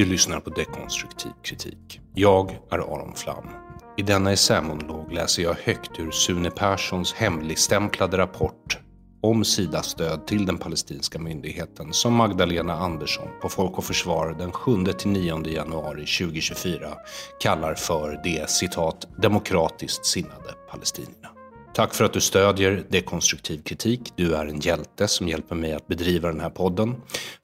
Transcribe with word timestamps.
Du 0.00 0.06
lyssnar 0.06 0.40
på 0.40 0.50
Dekonstruktiv 0.50 1.30
kritik. 1.42 2.00
Jag 2.14 2.58
är 2.70 2.78
Aron 2.78 3.14
Flam. 3.14 3.48
I 3.96 4.02
denna 4.02 4.32
essämonolog 4.32 5.12
läser 5.12 5.42
jag 5.42 5.54
högt 5.54 5.98
ur 5.98 6.10
Sune 6.10 6.50
Perssons 6.50 7.12
hemligstämplade 7.12 8.18
rapport 8.18 8.78
om 9.22 9.44
Sidas 9.44 9.86
stöd 9.86 10.26
till 10.26 10.46
den 10.46 10.58
palestinska 10.58 11.18
myndigheten 11.18 11.92
som 11.92 12.14
Magdalena 12.14 12.74
Andersson 12.74 13.28
på 13.42 13.48
Folk 13.48 13.78
och 13.78 13.84
Försvar 13.84 14.34
den 14.38 14.52
7-9 14.52 15.48
januari 15.48 16.06
2024 16.06 16.94
kallar 17.40 17.74
för 17.74 18.20
de 18.24 18.46
citat 18.46 19.08
demokratiskt 19.22 20.06
sinnade 20.06 20.54
palestinierna. 20.70 21.39
Tack 21.80 21.94
för 21.94 22.04
att 22.04 22.12
du 22.12 22.20
stödjer 22.20 22.84
dekonstruktiv 22.88 23.62
kritik. 23.62 24.12
Du 24.16 24.34
är 24.34 24.46
en 24.46 24.60
hjälte 24.60 25.08
som 25.08 25.28
hjälper 25.28 25.54
mig 25.54 25.72
att 25.72 25.86
bedriva 25.86 26.28
den 26.28 26.40
här 26.40 26.50
podden. 26.50 26.94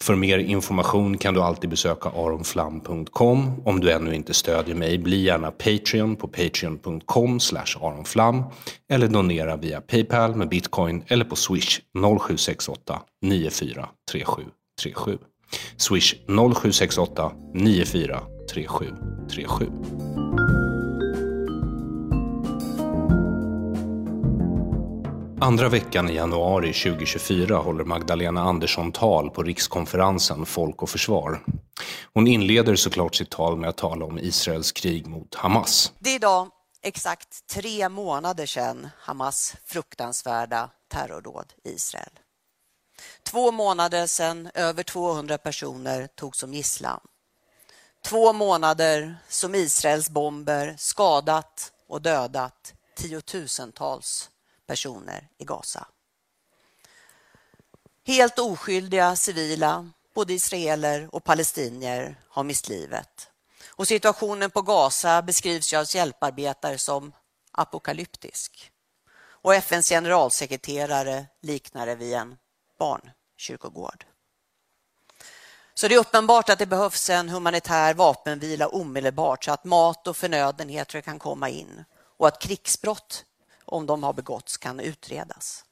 För 0.00 0.14
mer 0.14 0.38
information 0.38 1.18
kan 1.18 1.34
du 1.34 1.42
alltid 1.42 1.70
besöka 1.70 2.08
aronflam.com. 2.08 3.62
Om 3.64 3.80
du 3.80 3.92
ännu 3.92 4.14
inte 4.14 4.34
stödjer 4.34 4.74
mig, 4.74 4.98
bli 4.98 5.22
gärna 5.22 5.50
Patreon 5.50 6.16
på 6.16 6.28
patreon.com 6.28 7.38
aronflam 7.80 8.42
eller 8.90 9.08
donera 9.08 9.56
via 9.56 9.80
Paypal 9.80 10.34
med 10.34 10.48
bitcoin 10.48 11.04
eller 11.06 11.24
på 11.24 11.36
swish 11.36 11.80
0768 12.18 13.00
943737. 13.22 15.18
Swish 15.76 16.14
0768 16.26 17.32
943737. 17.54 20.25
Andra 25.46 25.68
veckan 25.68 26.10
i 26.10 26.14
januari 26.14 26.72
2024 26.72 27.56
håller 27.56 27.84
Magdalena 27.84 28.42
Andersson 28.42 28.92
tal 28.92 29.30
på 29.30 29.42
rikskonferensen 29.42 30.46
Folk 30.46 30.82
och 30.82 30.90
Försvar. 30.90 31.44
Hon 32.14 32.26
inleder 32.26 32.76
såklart 32.76 33.14
sitt 33.14 33.30
tal 33.30 33.56
med 33.56 33.68
att 33.68 33.76
tala 33.76 34.04
om 34.04 34.18
Israels 34.18 34.72
krig 34.72 35.06
mot 35.06 35.34
Hamas. 35.34 35.92
Det 35.98 36.10
är 36.10 36.14
idag 36.14 36.48
exakt 36.82 37.46
tre 37.46 37.88
månader 37.88 38.46
sedan 38.46 38.88
Hamas 38.98 39.56
fruktansvärda 39.64 40.70
terrordåd 40.88 41.52
i 41.64 41.70
Israel. 41.70 42.12
Två 43.22 43.52
månader 43.52 44.06
sedan 44.06 44.50
över 44.54 44.82
200 44.82 45.38
personer 45.38 46.06
togs 46.06 46.38
som 46.38 46.54
gisslan. 46.54 47.00
Två 48.04 48.32
månader 48.32 49.16
som 49.28 49.54
Israels 49.54 50.10
bomber 50.10 50.74
skadat 50.78 51.72
och 51.88 52.02
dödat 52.02 52.74
tiotusentals 52.96 54.30
personer 54.66 55.28
i 55.38 55.44
Gaza. 55.44 55.86
Helt 58.06 58.38
oskyldiga 58.38 59.16
civila, 59.16 59.90
både 60.14 60.32
israeler 60.32 61.08
och 61.14 61.24
palestinier, 61.24 62.20
har 62.28 62.44
mist 62.44 62.68
livet. 62.68 63.30
Och 63.68 63.88
situationen 63.88 64.50
på 64.50 64.62
Gaza 64.62 65.22
beskrivs 65.22 65.72
ju 65.72 65.76
av 65.76 65.86
hjälparbetare 65.94 66.78
som 66.78 67.12
apokalyptisk. 67.52 68.70
Och 69.46 69.54
FNs 69.54 69.88
generalsekreterare 69.88 71.26
liknar 71.42 71.86
det 71.86 71.94
vid 71.94 72.14
en 72.14 72.36
barnkyrkogård. 72.78 74.06
Så 75.74 75.88
det 75.88 75.94
är 75.94 75.98
uppenbart 75.98 76.48
att 76.48 76.58
det 76.58 76.66
behövs 76.66 77.10
en 77.10 77.28
humanitär 77.28 77.94
vapenvila 77.94 78.68
omedelbart 78.68 79.44
så 79.44 79.52
att 79.52 79.64
mat 79.64 80.06
och 80.06 80.16
förnödenheter 80.16 81.00
kan 81.00 81.18
komma 81.18 81.48
in 81.48 81.84
och 82.18 82.28
att 82.28 82.42
krigsbrott 82.42 83.24
om 83.66 83.86
de 83.86 84.02
har 84.02 84.12
begåtts 84.12 84.56
kan 84.56 84.80
utredas. 84.80 85.64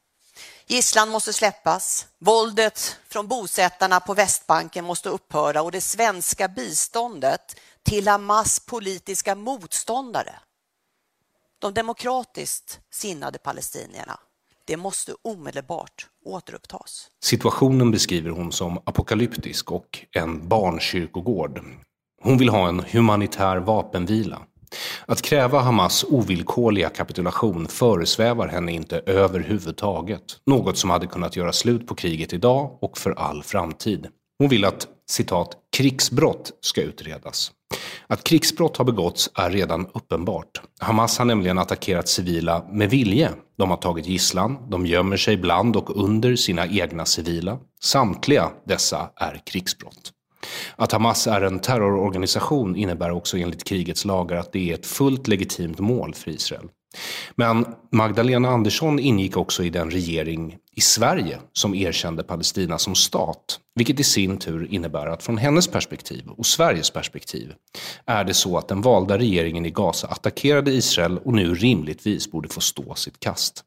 Gisslan 0.66 1.08
måste 1.08 1.32
släppas, 1.32 2.06
våldet 2.18 2.96
från 3.08 3.28
bosättarna 3.28 4.00
på 4.00 4.14
Västbanken 4.14 4.84
måste 4.84 5.08
upphöra 5.08 5.62
och 5.62 5.72
det 5.72 5.80
svenska 5.80 6.48
biståndet 6.48 7.60
till 7.82 8.08
Hamas 8.08 8.60
politiska 8.60 9.34
motståndare, 9.34 10.34
de 11.58 11.74
demokratiskt 11.74 12.80
sinnade 12.90 13.38
palestinierna, 13.38 14.20
det 14.64 14.76
måste 14.76 15.14
omedelbart 15.22 16.06
återupptas. 16.24 17.10
Situationen 17.22 17.90
beskriver 17.90 18.30
hon 18.30 18.52
som 18.52 18.78
apokalyptisk 18.78 19.72
och 19.72 20.04
en 20.12 20.48
barnkyrkogård. 20.48 21.60
Hon 22.22 22.38
vill 22.38 22.48
ha 22.48 22.68
en 22.68 22.80
humanitär 22.80 23.56
vapenvila. 23.56 24.42
Att 25.06 25.22
kräva 25.22 25.60
Hamas 25.60 26.04
ovillkorliga 26.08 26.88
kapitulation 26.88 27.66
föresvävar 27.66 28.48
henne 28.48 28.72
inte 28.72 28.98
överhuvudtaget. 29.06 30.22
Något 30.46 30.78
som 30.78 30.90
hade 30.90 31.06
kunnat 31.06 31.36
göra 31.36 31.52
slut 31.52 31.86
på 31.86 31.94
kriget 31.94 32.32
idag 32.32 32.78
och 32.80 32.98
för 32.98 33.10
all 33.10 33.42
framtid. 33.42 34.06
Hon 34.38 34.48
vill 34.48 34.64
att 34.64 34.86
citat, 35.10 35.56
krigsbrott 35.76 36.52
ska 36.60 36.82
utredas. 36.82 37.52
Att 38.06 38.24
krigsbrott 38.24 38.76
har 38.76 38.84
begåtts 38.84 39.30
är 39.34 39.50
redan 39.50 39.86
uppenbart. 39.94 40.60
Hamas 40.80 41.18
har 41.18 41.24
nämligen 41.24 41.58
attackerat 41.58 42.08
civila 42.08 42.64
med 42.70 42.90
vilje. 42.90 43.30
De 43.58 43.70
har 43.70 43.76
tagit 43.76 44.06
gisslan, 44.06 44.70
de 44.70 44.86
gömmer 44.86 45.16
sig 45.16 45.36
bland 45.36 45.76
och 45.76 46.04
under 46.04 46.36
sina 46.36 46.66
egna 46.66 47.04
civila. 47.04 47.58
Samtliga 47.82 48.50
dessa 48.66 49.10
är 49.16 49.42
krigsbrott. 49.46 50.13
Att 50.76 50.92
Hamas 50.92 51.26
är 51.26 51.40
en 51.40 51.58
terrororganisation 51.58 52.76
innebär 52.76 53.10
också 53.10 53.36
enligt 53.38 53.64
krigets 53.64 54.04
lagar 54.04 54.36
att 54.36 54.52
det 54.52 54.70
är 54.70 54.74
ett 54.74 54.86
fullt 54.86 55.28
legitimt 55.28 55.78
mål 55.78 56.14
för 56.14 56.30
Israel. 56.30 56.68
Men 57.34 57.66
Magdalena 57.92 58.48
Andersson 58.48 58.98
ingick 58.98 59.36
också 59.36 59.64
i 59.64 59.70
den 59.70 59.90
regering 59.90 60.56
i 60.76 60.80
Sverige 60.80 61.38
som 61.52 61.74
erkände 61.74 62.22
Palestina 62.22 62.78
som 62.78 62.94
stat, 62.94 63.60
vilket 63.74 64.00
i 64.00 64.04
sin 64.04 64.38
tur 64.38 64.68
innebär 64.70 65.06
att 65.06 65.22
från 65.22 65.38
hennes 65.38 65.68
perspektiv 65.68 66.28
och 66.28 66.46
Sveriges 66.46 66.90
perspektiv 66.90 67.52
är 68.06 68.24
det 68.24 68.34
så 68.34 68.58
att 68.58 68.68
den 68.68 68.80
valda 68.80 69.18
regeringen 69.18 69.66
i 69.66 69.70
Gaza 69.70 70.08
attackerade 70.08 70.70
Israel 70.70 71.18
och 71.18 71.32
nu 71.32 71.54
rimligtvis 71.54 72.30
borde 72.30 72.48
få 72.48 72.60
stå 72.60 72.94
sitt 72.94 73.20
kast. 73.20 73.64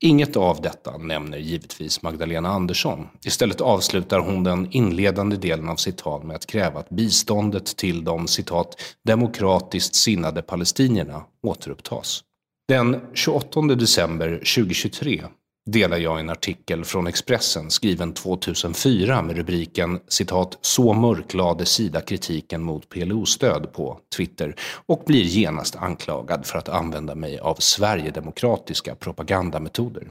Inget 0.00 0.36
av 0.36 0.60
detta 0.60 0.96
nämner 0.96 1.38
givetvis 1.38 2.02
Magdalena 2.02 2.48
Andersson. 2.48 3.08
Istället 3.24 3.60
avslutar 3.60 4.18
hon 4.18 4.44
den 4.44 4.68
inledande 4.70 5.36
delen 5.36 5.68
av 5.68 5.76
sitt 5.76 5.96
tal 5.98 6.24
med 6.24 6.36
att 6.36 6.46
kräva 6.46 6.80
att 6.80 6.90
biståndet 6.90 7.76
till 7.76 8.04
de 8.04 8.28
citat 8.28 8.76
demokratiskt 9.04 9.94
sinnade 9.94 10.42
palestinierna 10.42 11.22
återupptas. 11.42 12.24
Den 12.68 13.00
28 13.14 13.60
december 13.60 14.30
2023 14.30 15.24
delar 15.66 15.98
jag 15.98 16.20
en 16.20 16.30
artikel 16.30 16.84
från 16.84 17.06
Expressen 17.06 17.70
skriven 17.70 18.12
2004 18.12 19.22
med 19.22 19.36
rubriken 19.36 20.00
citat 20.08 20.58
“Så 20.60 20.92
mörklade 20.92 21.66
Sida 21.66 22.00
kritiken 22.00 22.62
mot 22.62 22.88
PLO-stöd” 22.88 23.72
på 23.72 24.00
Twitter 24.16 24.56
och 24.86 25.02
blir 25.06 25.24
genast 25.24 25.76
anklagad 25.76 26.46
för 26.46 26.58
att 26.58 26.68
använda 26.68 27.14
mig 27.14 27.38
av 27.38 27.54
sverigedemokratiska 27.54 28.94
propagandametoder. 28.94 30.08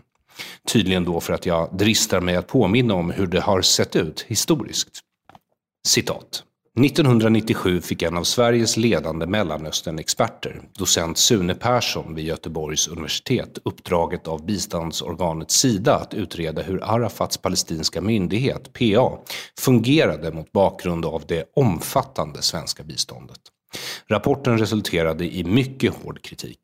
Tydligen 0.72 1.04
då 1.04 1.20
för 1.20 1.34
att 1.34 1.46
jag 1.46 1.78
dristar 1.78 2.20
mig 2.20 2.36
att 2.36 2.48
påminna 2.48 2.94
om 2.94 3.12
hur 3.12 3.28
det 3.28 3.42
har 3.42 3.62
sett 3.62 3.96
ut 3.96 4.22
historiskt. 4.22 5.00
Citat. 5.88 6.44
1997 6.80 7.82
fick 7.82 8.02
en 8.02 8.18
av 8.18 8.24
Sveriges 8.24 8.78
ledande 8.78 9.26
Mellanösternexperter, 9.26 10.62
docent 10.78 11.18
Sune 11.18 11.56
Persson 11.56 12.16
vid 12.16 12.26
Göteborgs 12.26 12.88
universitet, 12.88 13.58
uppdraget 13.66 14.28
av 14.28 14.46
biståndsorganet 14.46 15.52
Sida 15.52 15.96
att 15.96 16.14
utreda 16.14 16.62
hur 16.62 16.84
Arafats 16.84 17.38
palestinska 17.38 18.02
myndighet, 18.02 18.74
PA, 18.74 19.18
fungerade 19.60 20.32
mot 20.32 20.52
bakgrund 20.52 21.06
av 21.06 21.24
det 21.28 21.46
omfattande 21.56 22.42
svenska 22.42 22.84
biståndet. 22.84 23.40
Rapporten 24.08 24.58
resulterade 24.58 25.36
i 25.36 25.44
mycket 25.44 25.94
hård 25.94 26.22
kritik. 26.22 26.60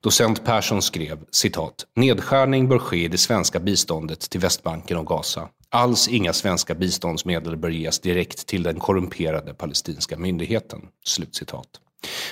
Docent 0.00 0.44
Persson 0.44 0.82
skrev 0.82 1.18
citat 1.30 1.74
“Nedskärning 1.96 2.68
bör 2.68 2.78
ske 2.78 3.04
i 3.04 3.08
det 3.08 3.18
svenska 3.18 3.60
biståndet 3.60 4.20
till 4.30 4.40
Västbanken 4.40 4.96
och 4.96 5.06
Gaza. 5.06 5.48
Alls 5.74 6.08
inga 6.08 6.32
svenska 6.32 6.74
biståndsmedel 6.74 7.56
bör 7.56 7.68
ges 7.68 8.00
direkt 8.00 8.46
till 8.46 8.62
den 8.62 8.78
korrumperade 8.80 9.54
palestinska 9.54 10.18
myndigheten." 10.18 10.80
Slutcitat. 11.04 11.66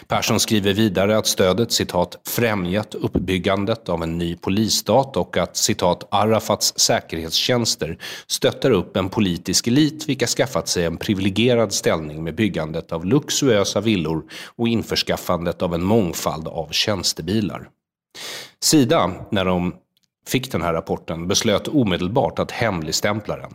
Persson 0.09 0.41
skriver 0.41 0.73
vidare 0.73 1.17
att 1.17 1.27
stödet 1.27 1.73
citat 1.73 2.17
främjat 2.29 2.94
uppbyggandet 2.94 3.89
av 3.89 4.03
en 4.03 4.19
ny 4.19 4.37
polisstat 4.37 5.17
och 5.17 5.37
att 5.37 5.56
citat 5.56 6.09
Arafats 6.11 6.79
säkerhetstjänster 6.79 7.99
stöttar 8.27 8.71
upp 8.71 8.97
en 8.97 9.09
politisk 9.09 9.67
elit 9.67 10.09
vilka 10.09 10.27
skaffat 10.27 10.69
sig 10.69 10.85
en 10.85 10.97
privilegierad 10.97 11.73
ställning 11.73 12.25
med 12.25 12.35
byggandet 12.35 12.93
av 12.93 13.06
luxuösa 13.06 13.81
villor 13.81 14.25
och 14.56 14.69
införskaffandet 14.69 15.62
av 15.62 15.75
en 15.75 15.83
mångfald 15.83 16.49
av 16.49 16.69
tjänstebilar. 16.71 17.69
Sida, 18.61 19.12
när 19.31 19.45
de 19.45 19.75
fick 20.27 20.53
den 20.53 20.63
här 20.63 20.73
rapporten, 20.73 21.29
beslöt 21.29 21.69
omedelbart 21.69 22.39
att 22.39 22.51
hemligstämpla 22.51 23.37
den. 23.37 23.55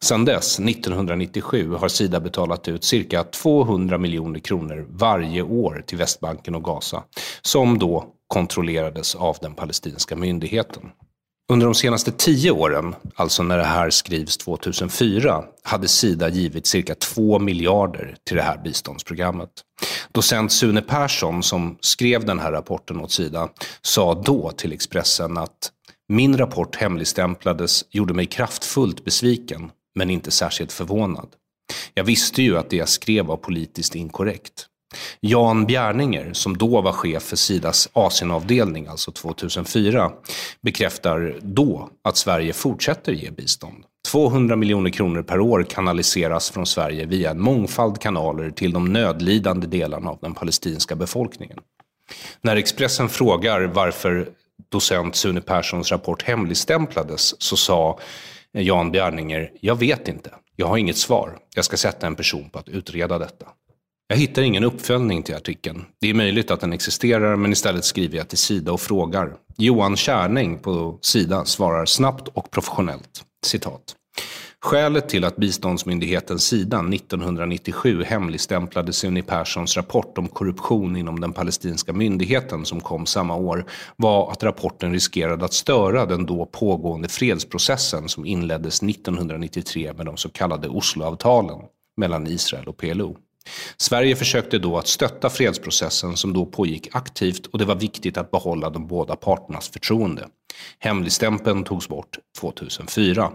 Sedan 0.00 0.24
dess, 0.24 0.58
1997, 0.60 1.74
har 1.74 1.88
Sida 1.88 2.20
betalat 2.20 2.68
ut 2.68 2.84
cirka 2.84 3.24
200 3.24 3.98
miljoner 3.98 4.40
kronor 4.40 4.86
varje 4.90 5.42
år 5.42 5.84
till 5.86 5.98
Västbanken 5.98 6.54
och 6.54 6.64
Gaza, 6.64 7.02
som 7.42 7.78
då 7.78 8.04
kontrollerades 8.26 9.14
av 9.14 9.36
den 9.40 9.54
palestinska 9.54 10.16
myndigheten. 10.16 10.82
Under 11.52 11.66
de 11.66 11.74
senaste 11.74 12.12
tio 12.12 12.50
åren, 12.50 12.94
alltså 13.14 13.42
när 13.42 13.58
det 13.58 13.64
här 13.64 13.90
skrivs 13.90 14.36
2004, 14.36 15.44
hade 15.62 15.88
Sida 15.88 16.28
givit 16.28 16.66
cirka 16.66 16.94
2 16.94 17.38
miljarder 17.38 18.16
till 18.24 18.36
det 18.36 18.42
här 18.42 18.58
biståndsprogrammet. 18.58 19.50
Docent 20.12 20.52
Sune 20.52 20.82
Persson, 20.82 21.42
som 21.42 21.78
skrev 21.80 22.24
den 22.24 22.38
här 22.38 22.52
rapporten 22.52 23.00
åt 23.00 23.12
Sida, 23.12 23.48
sa 23.82 24.14
då 24.14 24.50
till 24.50 24.72
Expressen 24.72 25.38
att 25.38 25.72
min 26.08 26.38
rapport 26.38 26.76
hemligstämplades 26.76 27.84
gjorde 27.90 28.14
mig 28.14 28.26
kraftfullt 28.26 29.04
besviken 29.04 29.70
men 29.94 30.10
inte 30.10 30.30
särskilt 30.30 30.72
förvånad. 30.72 31.28
Jag 31.94 32.04
visste 32.04 32.42
ju 32.42 32.58
att 32.58 32.70
det 32.70 32.76
jag 32.76 32.88
skrev 32.88 33.26
var 33.26 33.36
politiskt 33.36 33.94
inkorrekt. 33.94 34.66
Jan 35.20 35.66
Bjärninger, 35.66 36.32
som 36.32 36.56
då 36.56 36.80
var 36.80 36.92
chef 36.92 37.22
för 37.22 37.36
Sidas 37.36 37.88
Asienavdelning, 37.92 38.86
alltså 38.86 39.12
2004, 39.12 40.12
bekräftar 40.62 41.38
då 41.42 41.90
att 42.04 42.16
Sverige 42.16 42.52
fortsätter 42.52 43.12
ge 43.12 43.30
bistånd. 43.30 43.84
200 44.12 44.56
miljoner 44.56 44.90
kronor 44.90 45.22
per 45.22 45.40
år 45.40 45.62
kanaliseras 45.62 46.50
från 46.50 46.66
Sverige 46.66 47.06
via 47.06 47.30
en 47.30 47.40
mångfald 47.40 48.00
kanaler 48.00 48.50
till 48.50 48.72
de 48.72 48.92
nödlidande 48.92 49.66
delarna 49.66 50.10
av 50.10 50.18
den 50.22 50.34
palestinska 50.34 50.96
befolkningen. 50.96 51.58
När 52.40 52.56
Expressen 52.56 53.08
frågar 53.08 53.62
varför 53.62 54.28
docent 54.68 55.16
Sune 55.16 55.40
Perssons 55.40 55.92
rapport 55.92 56.22
hemligstämplades 56.22 57.42
så 57.42 57.56
sa 57.56 57.98
Jan 58.52 58.90
Bjärninger, 58.90 59.50
jag 59.60 59.78
vet 59.78 60.08
inte. 60.08 60.30
Jag 60.56 60.66
har 60.66 60.76
inget 60.76 60.96
svar. 60.96 61.38
Jag 61.54 61.64
ska 61.64 61.76
sätta 61.76 62.06
en 62.06 62.16
person 62.16 62.50
på 62.50 62.58
att 62.58 62.68
utreda 62.68 63.18
detta. 63.18 63.46
Jag 64.08 64.16
hittar 64.16 64.42
ingen 64.42 64.64
uppföljning 64.64 65.22
till 65.22 65.34
artikeln. 65.34 65.84
Det 66.00 66.10
är 66.10 66.14
möjligt 66.14 66.50
att 66.50 66.60
den 66.60 66.72
existerar, 66.72 67.36
men 67.36 67.52
istället 67.52 67.84
skriver 67.84 68.18
jag 68.18 68.28
till 68.28 68.38
Sida 68.38 68.72
och 68.72 68.80
frågar. 68.80 69.32
Johan 69.56 69.96
Kärning 69.96 70.58
på 70.58 70.98
Sida 71.02 71.44
svarar 71.44 71.86
snabbt 71.86 72.28
och 72.28 72.50
professionellt. 72.50 73.24
Citat. 73.46 73.94
Skälet 74.66 75.08
till 75.08 75.24
att 75.24 75.36
biståndsmyndigheten 75.36 76.38
Sida 76.38 76.78
1997 76.78 78.02
hemligstämplade 78.02 78.92
Suni 78.92 79.22
Perssons 79.22 79.76
rapport 79.76 80.18
om 80.18 80.28
korruption 80.28 80.96
inom 80.96 81.20
den 81.20 81.32
palestinska 81.32 81.92
myndigheten 81.92 82.64
som 82.64 82.80
kom 82.80 83.06
samma 83.06 83.36
år 83.36 83.66
var 83.96 84.32
att 84.32 84.42
rapporten 84.42 84.92
riskerade 84.92 85.44
att 85.44 85.52
störa 85.52 86.06
den 86.06 86.26
då 86.26 86.46
pågående 86.46 87.08
fredsprocessen 87.08 88.08
som 88.08 88.26
inleddes 88.26 88.82
1993 88.82 89.92
med 89.96 90.06
de 90.06 90.16
så 90.16 90.28
kallade 90.28 90.68
Osloavtalen 90.68 91.58
mellan 91.96 92.26
Israel 92.26 92.68
och 92.68 92.76
PLO. 92.76 93.16
Sverige 93.76 94.16
försökte 94.16 94.58
då 94.58 94.78
att 94.78 94.86
stötta 94.86 95.30
fredsprocessen 95.30 96.16
som 96.16 96.32
då 96.32 96.46
pågick 96.46 96.88
aktivt 96.92 97.46
och 97.46 97.58
det 97.58 97.64
var 97.64 97.74
viktigt 97.74 98.16
att 98.16 98.30
behålla 98.30 98.70
de 98.70 98.86
båda 98.86 99.16
parternas 99.16 99.68
förtroende. 99.68 100.28
Hemligstämpeln 100.78 101.64
togs 101.64 101.88
bort 101.88 102.18
2004. 102.40 103.32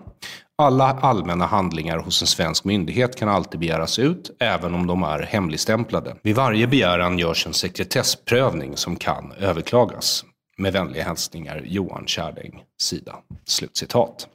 Alla 0.57 0.85
allmänna 0.85 1.45
handlingar 1.45 1.97
hos 1.97 2.21
en 2.21 2.27
svensk 2.27 2.63
myndighet 2.63 3.15
kan 3.15 3.29
alltid 3.29 3.59
begäras 3.59 3.99
ut, 3.99 4.31
även 4.39 4.73
om 4.73 4.87
de 4.87 5.03
är 5.03 5.19
hemligstämplade. 5.19 6.15
Vid 6.23 6.35
varje 6.35 6.67
begäran 6.67 7.19
görs 7.19 7.47
en 7.47 7.53
sekretessprövning 7.53 8.77
som 8.77 8.95
kan 8.95 9.31
överklagas. 9.31 10.25
Med 10.57 10.73
vänliga 10.73 11.03
hälsningar 11.03 11.63
Johan 11.65 12.07
Kärdäng, 12.07 12.63
Sida. 12.81 13.15
Slutcitat. 13.45 14.27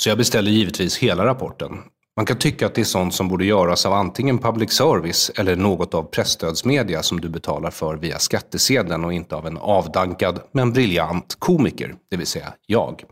Så 0.00 0.08
jag 0.08 0.18
beställer 0.18 0.50
givetvis 0.50 0.98
hela 0.98 1.24
rapporten. 1.24 1.78
Man 2.20 2.26
kan 2.26 2.38
tycka 2.38 2.66
att 2.66 2.74
det 2.74 2.80
är 2.80 2.84
sånt 2.84 3.14
som 3.14 3.28
borde 3.28 3.44
göras 3.44 3.86
av 3.86 3.92
antingen 3.92 4.38
public 4.38 4.72
service 4.72 5.30
eller 5.36 5.56
något 5.56 5.94
av 5.94 6.02
pressstödsmedia 6.02 7.02
som 7.02 7.20
du 7.20 7.28
betalar 7.28 7.70
för 7.70 7.96
via 7.96 8.18
skattesedeln 8.18 9.04
och 9.04 9.12
inte 9.12 9.36
av 9.36 9.46
en 9.46 9.58
avdankad 9.58 10.40
men 10.52 10.72
briljant 10.72 11.36
komiker, 11.38 11.94
det 12.10 12.16
vill 12.16 12.26
säga 12.26 12.52
jag. 12.66 13.04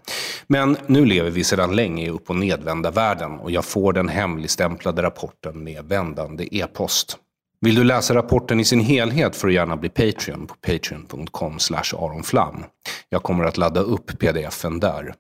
Men 0.46 0.76
nu 0.86 1.04
lever 1.04 1.30
vi 1.30 1.44
sedan 1.44 1.76
länge 1.76 2.06
i 2.06 2.10
upp 2.10 2.30
och 2.30 2.36
nedvända 2.36 2.90
världen 2.90 3.38
och 3.38 3.50
jag 3.50 3.64
får 3.64 3.92
den 3.92 4.08
hemligstämplade 4.08 5.02
rapporten 5.02 5.64
med 5.64 5.84
vändande 5.84 6.48
e-post. 6.56 7.16
Vill 7.60 7.74
du 7.74 7.84
läsa 7.84 8.14
rapporten 8.14 8.60
i 8.60 8.64
sin 8.64 8.80
helhet 8.80 9.36
får 9.36 9.48
du 9.48 9.54
gärna 9.54 9.76
bli 9.76 9.88
Patreon 9.88 10.46
på 10.46 10.54
patreon.com 10.54 11.58
aronflam. 11.98 12.64
Jag 13.08 13.22
kommer 13.22 13.44
att 13.44 13.56
ladda 13.56 13.80
upp 13.80 14.18
pdfen 14.18 14.80
där. 14.80 15.14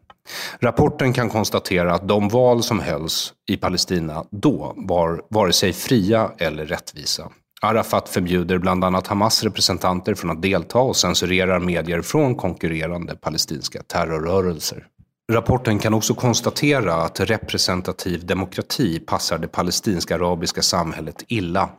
Rapporten 0.60 1.12
kan 1.12 1.28
konstatera 1.28 1.94
att 1.94 2.08
de 2.08 2.28
val 2.28 2.62
som 2.62 2.80
hölls 2.80 3.32
i 3.50 3.56
Palestina 3.56 4.24
då 4.30 4.74
var 4.76 5.22
vare 5.30 5.52
sig 5.52 5.72
fria 5.72 6.30
eller 6.38 6.66
rättvisa. 6.66 7.30
Arafat 7.60 8.08
förbjuder 8.08 8.58
bland 8.58 8.84
annat 8.84 9.06
Hamas 9.06 9.42
representanter 9.42 10.14
från 10.14 10.30
att 10.30 10.42
delta 10.42 10.78
och 10.78 10.96
censurerar 10.96 11.60
medier 11.60 12.02
från 12.02 12.34
konkurrerande 12.34 13.16
palestinska 13.16 13.82
terrorrörelser. 13.82 14.86
Rapporten 15.32 15.78
kan 15.78 15.94
också 15.94 16.14
konstatera 16.14 16.94
att 16.94 17.20
representativ 17.20 18.26
demokrati 18.26 18.98
passar 18.98 19.38
det 19.38 19.48
palestinska 19.48 20.14
arabiska 20.14 20.62
samhället 20.62 21.24
illa. 21.28 21.70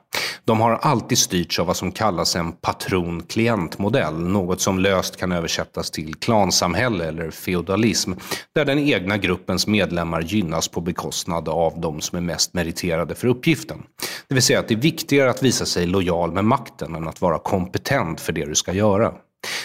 De 0.45 0.61
har 0.61 0.71
alltid 0.71 1.17
styrts 1.17 1.59
av 1.59 1.67
vad 1.67 1.77
som 1.77 1.91
kallas 1.91 2.35
en 2.35 2.51
patron-klientmodell, 2.51 4.13
något 4.13 4.61
som 4.61 4.79
löst 4.79 5.17
kan 5.17 5.31
översättas 5.31 5.91
till 5.91 6.15
klansamhälle 6.15 7.05
eller 7.05 7.31
feodalism, 7.31 8.13
där 8.55 8.65
den 8.65 8.79
egna 8.79 9.17
gruppens 9.17 9.67
medlemmar 9.67 10.21
gynnas 10.21 10.67
på 10.67 10.81
bekostnad 10.81 11.49
av 11.49 11.79
de 11.79 12.01
som 12.01 12.17
är 12.17 12.21
mest 12.21 12.53
meriterade 12.53 13.15
för 13.15 13.27
uppgiften. 13.27 13.83
Det 14.27 14.33
vill 14.33 14.43
säga 14.43 14.59
att 14.59 14.67
det 14.67 14.73
är 14.73 14.81
viktigare 14.81 15.29
att 15.29 15.43
visa 15.43 15.65
sig 15.65 15.87
lojal 15.87 16.31
med 16.31 16.45
makten 16.45 16.95
än 16.95 17.07
att 17.07 17.21
vara 17.21 17.39
kompetent 17.39 18.21
för 18.21 18.33
det 18.33 18.45
du 18.45 18.55
ska 18.55 18.73
göra. 18.73 19.13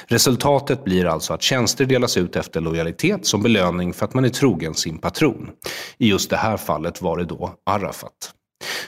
Resultatet 0.07 0.85
blir 0.85 1.07
alltså 1.07 1.35
att 1.35 1.43
tjänster 1.43 1.85
delas 1.85 2.17
ut 2.17 2.37
efter 2.37 2.61
lojalitet 2.61 3.27
som 3.27 3.43
belöning 3.43 3.93
för 3.93 4.05
att 4.05 4.15
man 4.15 4.25
är 4.25 4.29
trogen 4.29 4.75
sin 4.75 4.99
patron. 4.99 5.51
I 5.99 6.09
just 6.09 6.31
det 6.31 6.37
här 6.37 6.57
fallet 6.57 7.03
var 7.03 7.19
det 7.19 7.25
då 7.25 7.55
Arafat. 7.67 8.35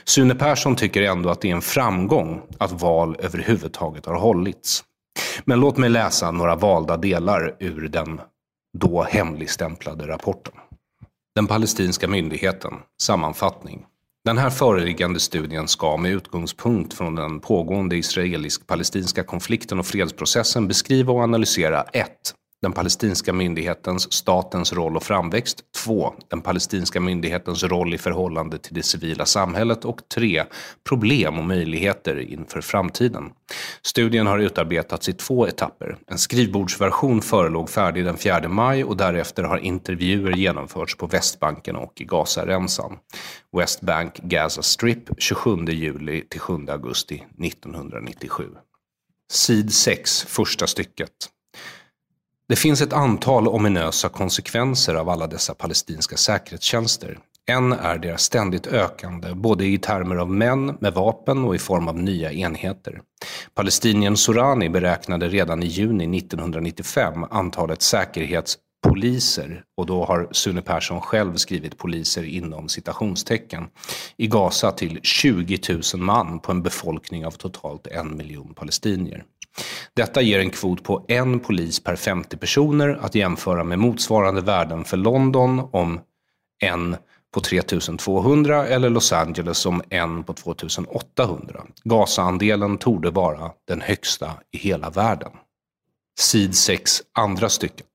Sune 0.03 0.35
Persson 0.35 0.75
tycker 0.75 1.01
ändå 1.01 1.29
att 1.29 1.41
det 1.41 1.51
är 1.51 1.55
en 1.55 1.61
framgång 1.61 2.41
att 2.57 2.81
val 2.81 3.17
överhuvudtaget 3.19 4.05
har 4.05 4.15
hållits. 4.15 4.83
Men 5.45 5.59
låt 5.59 5.77
mig 5.77 5.89
läsa 5.89 6.31
några 6.31 6.55
valda 6.55 6.97
delar 6.97 7.55
ur 7.59 7.87
den 7.87 8.21
då 8.77 9.03
hemligstämplade 9.03 10.07
rapporten. 10.07 10.53
Den 11.35 11.47
palestinska 11.47 12.07
myndigheten, 12.07 12.73
sammanfattning. 13.01 13.85
Den 14.25 14.37
här 14.37 14.49
föreliggande 14.49 15.19
studien 15.19 15.67
ska 15.67 15.97
med 15.97 16.11
utgångspunkt 16.11 16.93
från 16.93 17.15
den 17.15 17.39
pågående 17.39 17.97
israelisk-palestinska 17.97 19.23
konflikten 19.23 19.79
och 19.79 19.85
fredsprocessen 19.85 20.67
beskriva 20.67 21.13
och 21.13 21.21
analysera 21.21 21.83
1. 21.83 22.09
Den 22.61 22.71
palestinska 22.71 23.33
myndighetens, 23.33 24.13
statens 24.13 24.73
roll 24.73 24.95
och 24.97 25.03
framväxt. 25.03 25.63
2. 25.83 26.13
Den 26.27 26.41
palestinska 26.41 26.99
myndighetens 26.99 27.63
roll 27.63 27.93
i 27.93 27.97
förhållande 27.97 28.57
till 28.57 28.73
det 28.73 28.83
civila 28.83 29.25
samhället. 29.25 29.85
Och 29.85 30.09
3. 30.15 30.43
Problem 30.89 31.39
och 31.39 31.45
möjligheter 31.45 32.19
inför 32.19 32.61
framtiden. 32.61 33.31
Studien 33.81 34.27
har 34.27 34.39
utarbetats 34.39 35.09
i 35.09 35.13
två 35.13 35.47
etapper. 35.47 35.97
En 36.07 36.17
skrivbordsversion 36.17 37.21
förelåg 37.21 37.69
färdig 37.69 38.05
den 38.05 38.17
4 38.17 38.49
maj 38.49 38.83
och 38.83 38.97
därefter 38.97 39.43
har 39.43 39.57
intervjuer 39.57 40.31
genomförts 40.31 40.97
på 40.97 41.07
Västbanken 41.07 41.75
och 41.75 42.01
i 42.01 42.03
Gazaremsan. 42.03 42.97
West 43.57 43.81
Bank 43.81 44.17
Gaza 44.17 44.61
Strip 44.61 45.09
27 45.17 45.65
juli 45.67 46.23
till 46.29 46.39
7 46.39 46.53
augusti 46.69 47.25
1997. 47.43 48.43
Sid 49.31 49.73
6, 49.73 50.23
första 50.23 50.67
stycket. 50.67 51.11
Det 52.49 52.55
finns 52.55 52.81
ett 52.81 52.93
antal 52.93 53.47
ominösa 53.47 54.09
konsekvenser 54.09 54.95
av 54.95 55.09
alla 55.09 55.27
dessa 55.27 55.53
palestinska 55.53 56.17
säkerhetstjänster. 56.17 57.17
En 57.49 57.73
är 57.73 57.97
deras 57.97 58.21
ständigt 58.21 58.67
ökande, 58.67 59.33
både 59.33 59.65
i 59.65 59.77
termer 59.77 60.15
av 60.15 60.31
män 60.31 60.77
med 60.79 60.93
vapen 60.93 61.43
och 61.43 61.55
i 61.55 61.59
form 61.59 61.87
av 61.87 61.97
nya 61.97 62.31
enheter. 62.31 63.01
Palestinien 63.53 64.17
Sorani 64.17 64.69
beräknade 64.69 65.27
redan 65.27 65.63
i 65.63 65.65
juni 65.65 66.17
1995 66.17 67.23
antalet 67.29 67.81
säkerhetspoliser, 67.81 69.63
och 69.77 69.85
då 69.85 70.05
har 70.05 70.27
Sune 70.31 70.61
Persson 70.61 71.01
själv 71.01 71.35
skrivit 71.35 71.77
poliser 71.77 72.23
inom 72.23 72.69
citationstecken, 72.69 73.63
i 74.17 74.27
Gaza 74.27 74.71
till 74.71 74.99
20 75.03 75.59
000 75.93 76.01
man 76.01 76.39
på 76.39 76.51
en 76.51 76.63
befolkning 76.63 77.25
av 77.25 77.31
totalt 77.31 77.87
en 77.87 78.17
miljon 78.17 78.53
palestinier. 78.53 79.23
Detta 79.93 80.21
ger 80.21 80.39
en 80.39 80.49
kvot 80.49 80.83
på 80.83 81.05
en 81.07 81.39
polis 81.39 81.79
per 81.79 81.95
50 81.95 82.37
personer 82.37 82.99
att 83.01 83.15
jämföra 83.15 83.63
med 83.63 83.79
motsvarande 83.79 84.41
värden 84.41 84.85
för 84.85 84.97
London 84.97 85.69
om 85.71 85.99
en 86.63 86.95
på 87.33 87.41
3200 87.41 88.67
eller 88.67 88.89
Los 88.89 89.13
Angeles 89.13 89.65
om 89.65 89.81
en 89.89 90.23
på 90.23 90.33
2800. 90.33 91.65
Gaza-andelen 91.83 92.77
torde 92.77 93.11
vara 93.11 93.51
den 93.67 93.81
högsta 93.81 94.31
i 94.51 94.57
hela 94.57 94.89
världen. 94.89 95.31
Sid 96.19 96.55
6, 96.55 97.01
andra 97.13 97.49
stycket. 97.49 97.87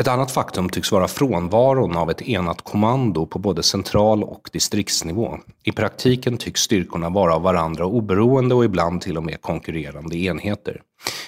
Ett 0.00 0.08
annat 0.08 0.30
faktum 0.30 0.68
tycks 0.68 0.92
vara 0.92 1.08
frånvaron 1.08 1.96
av 1.96 2.10
ett 2.10 2.22
enat 2.22 2.62
kommando 2.62 3.26
på 3.26 3.38
både 3.38 3.62
central 3.62 4.24
och 4.24 4.50
distriktsnivå. 4.52 5.38
I 5.64 5.72
praktiken 5.72 6.36
tycks 6.36 6.60
styrkorna 6.60 7.10
vara 7.10 7.34
av 7.34 7.42
varandra 7.42 7.86
oberoende 7.86 8.54
och 8.54 8.64
ibland 8.64 9.00
till 9.00 9.16
och 9.16 9.22
med 9.22 9.40
konkurrerande 9.42 10.16
enheter. 10.16 10.80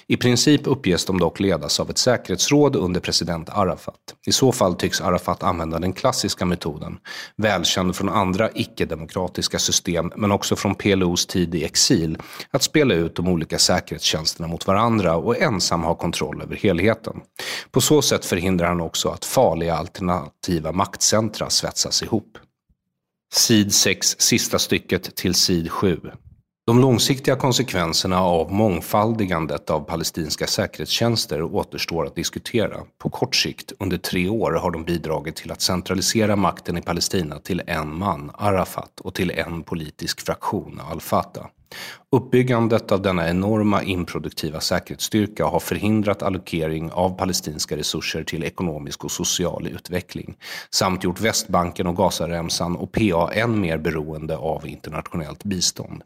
I 0.06 0.16
princip 0.16 0.66
uppges 0.66 1.04
de 1.04 1.18
dock 1.18 1.40
ledas 1.40 1.80
av 1.80 1.90
ett 1.90 1.98
säkerhetsråd 1.98 2.76
under 2.76 3.00
president 3.00 3.48
Arafat. 3.48 4.00
I 4.26 4.32
så 4.32 4.52
fall 4.52 4.74
tycks 4.74 5.00
Arafat 5.00 5.42
använda 5.42 5.78
den 5.78 5.92
klassiska 5.92 6.44
metoden, 6.44 6.98
välkänd 7.36 7.96
från 7.96 8.08
andra 8.08 8.50
icke-demokratiska 8.54 9.58
system 9.58 10.12
men 10.16 10.32
också 10.32 10.56
från 10.56 10.74
PLOs 10.74 11.26
tid 11.26 11.54
i 11.54 11.64
exil, 11.64 12.18
att 12.50 12.62
spela 12.62 12.94
ut 12.94 13.16
de 13.16 13.28
olika 13.28 13.58
säkerhetstjänsterna 13.58 14.48
mot 14.48 14.66
varandra 14.66 15.16
och 15.16 15.38
ensam 15.38 15.82
ha 15.82 15.94
kontroll 15.94 16.42
över 16.42 16.56
helheten. 16.56 17.20
På 17.70 17.80
så 17.80 18.02
sätt 18.02 18.24
förhindrar 18.24 18.68
han 18.68 18.80
också 18.80 19.08
att 19.08 19.24
farliga 19.24 19.74
alternativa 19.74 20.72
maktcentra 20.72 21.50
svetsas 21.50 22.02
ihop. 22.02 22.38
Sid 23.34 23.74
6, 23.74 24.16
sista 24.18 24.58
stycket 24.58 25.16
till 25.16 25.34
sid 25.34 25.70
7. 25.70 26.00
De 26.66 26.80
långsiktiga 26.80 27.36
konsekvenserna 27.36 28.20
av 28.20 28.52
mångfaldigandet 28.52 29.70
av 29.70 29.80
palestinska 29.80 30.46
säkerhetstjänster 30.46 31.42
återstår 31.42 32.06
att 32.06 32.16
diskutera. 32.16 32.76
På 32.98 33.10
kort 33.10 33.36
sikt, 33.36 33.72
under 33.78 33.96
tre 33.96 34.28
år, 34.28 34.52
har 34.52 34.70
de 34.70 34.84
bidragit 34.84 35.36
till 35.36 35.52
att 35.52 35.60
centralisera 35.60 36.36
makten 36.36 36.76
i 36.76 36.82
Palestina 36.82 37.38
till 37.38 37.62
en 37.66 37.98
man, 37.98 38.30
Arafat, 38.34 39.00
och 39.00 39.14
till 39.14 39.30
en 39.30 39.62
politisk 39.62 40.20
fraktion, 40.20 40.80
al-Fatah. 40.90 41.46
Uppbyggandet 42.12 42.92
av 42.92 43.02
denna 43.02 43.28
enorma 43.28 43.82
improduktiva 43.82 44.60
säkerhetsstyrka 44.60 45.44
har 45.44 45.60
förhindrat 45.60 46.22
allokering 46.22 46.92
av 46.92 47.18
palestinska 47.18 47.76
resurser 47.76 48.24
till 48.24 48.44
ekonomisk 48.44 49.04
och 49.04 49.10
social 49.10 49.66
utveckling, 49.66 50.36
samt 50.70 51.04
gjort 51.04 51.20
Västbanken 51.20 51.86
och 51.86 51.96
Gazaremsan 51.96 52.76
och 52.76 52.92
PA 52.92 53.32
än 53.32 53.60
mer 53.60 53.78
beroende 53.78 54.36
av 54.36 54.66
internationellt 54.66 55.44
bistånd. 55.44 56.02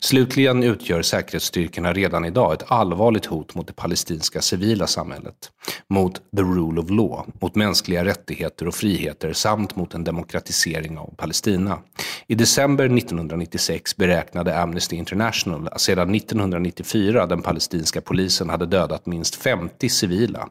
Slutligen 0.00 0.62
utgör 0.62 1.02
säkerhetsstyrkorna 1.02 1.92
redan 1.92 2.24
idag 2.24 2.52
ett 2.52 2.64
allvarligt 2.68 3.26
hot 3.26 3.54
mot 3.54 3.66
det 3.66 3.72
palestinska 3.72 4.40
civila 4.40 4.86
samhället, 4.86 5.50
mot 5.90 6.14
the 6.36 6.42
rule 6.42 6.80
of 6.80 6.90
law, 6.90 7.26
mot 7.40 7.54
mänskliga 7.54 8.04
rättigheter 8.04 8.68
och 8.68 8.74
friheter 8.74 9.32
samt 9.32 9.76
mot 9.76 9.94
en 9.94 10.04
demokratisering 10.04 10.98
av 10.98 11.14
Palestina. 11.16 11.78
I 12.26 12.34
december 12.34 12.84
1996 12.84 13.96
beräknade 13.96 14.58
Amnesty 14.58 14.96
International 14.96 15.68
att 15.68 15.80
sedan 15.80 16.14
1994 16.14 17.26
den 17.26 17.42
palestinska 17.42 18.00
polisen 18.00 18.50
hade 18.50 18.66
dödat 18.66 19.06
minst 19.06 19.34
50 19.34 19.88
civila 19.88 20.48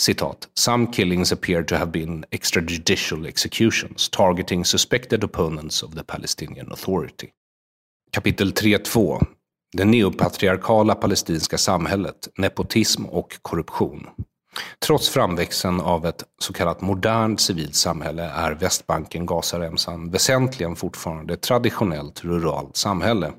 citat, 0.00 0.48
“Some 0.54 0.86
killings 0.86 1.32
appear 1.32 1.62
to 1.62 1.74
have 1.74 1.90
been 1.90 2.24
extrajudicial 2.30 3.26
executions 3.26 4.08
targeting 4.08 4.64
suspected 4.64 5.24
opponents 5.24 5.82
of 5.82 5.94
the 5.94 6.04
Palestinian 6.04 6.72
Authority.” 6.72 7.28
Kapitel 8.12 8.52
3.2 8.52 9.26
Det 9.76 9.84
neopatriarkala 9.84 10.94
palestinska 10.94 11.58
samhället, 11.58 12.28
nepotism 12.36 13.04
och 13.04 13.38
korruption. 13.42 14.06
Trots 14.86 15.08
framväxten 15.08 15.80
av 15.80 16.06
ett 16.06 16.24
så 16.38 16.52
kallat 16.52 16.80
modernt 16.80 17.40
civilt 17.40 17.74
samhälle 17.74 18.22
är 18.22 18.52
Västbanken, 18.52 19.26
Gazaremsan 19.26 20.10
väsentligen 20.10 20.76
fortfarande 20.76 21.34
ett 21.34 21.42
traditionellt 21.42 22.24
ruralt 22.24 22.76
samhälle. 22.76 23.32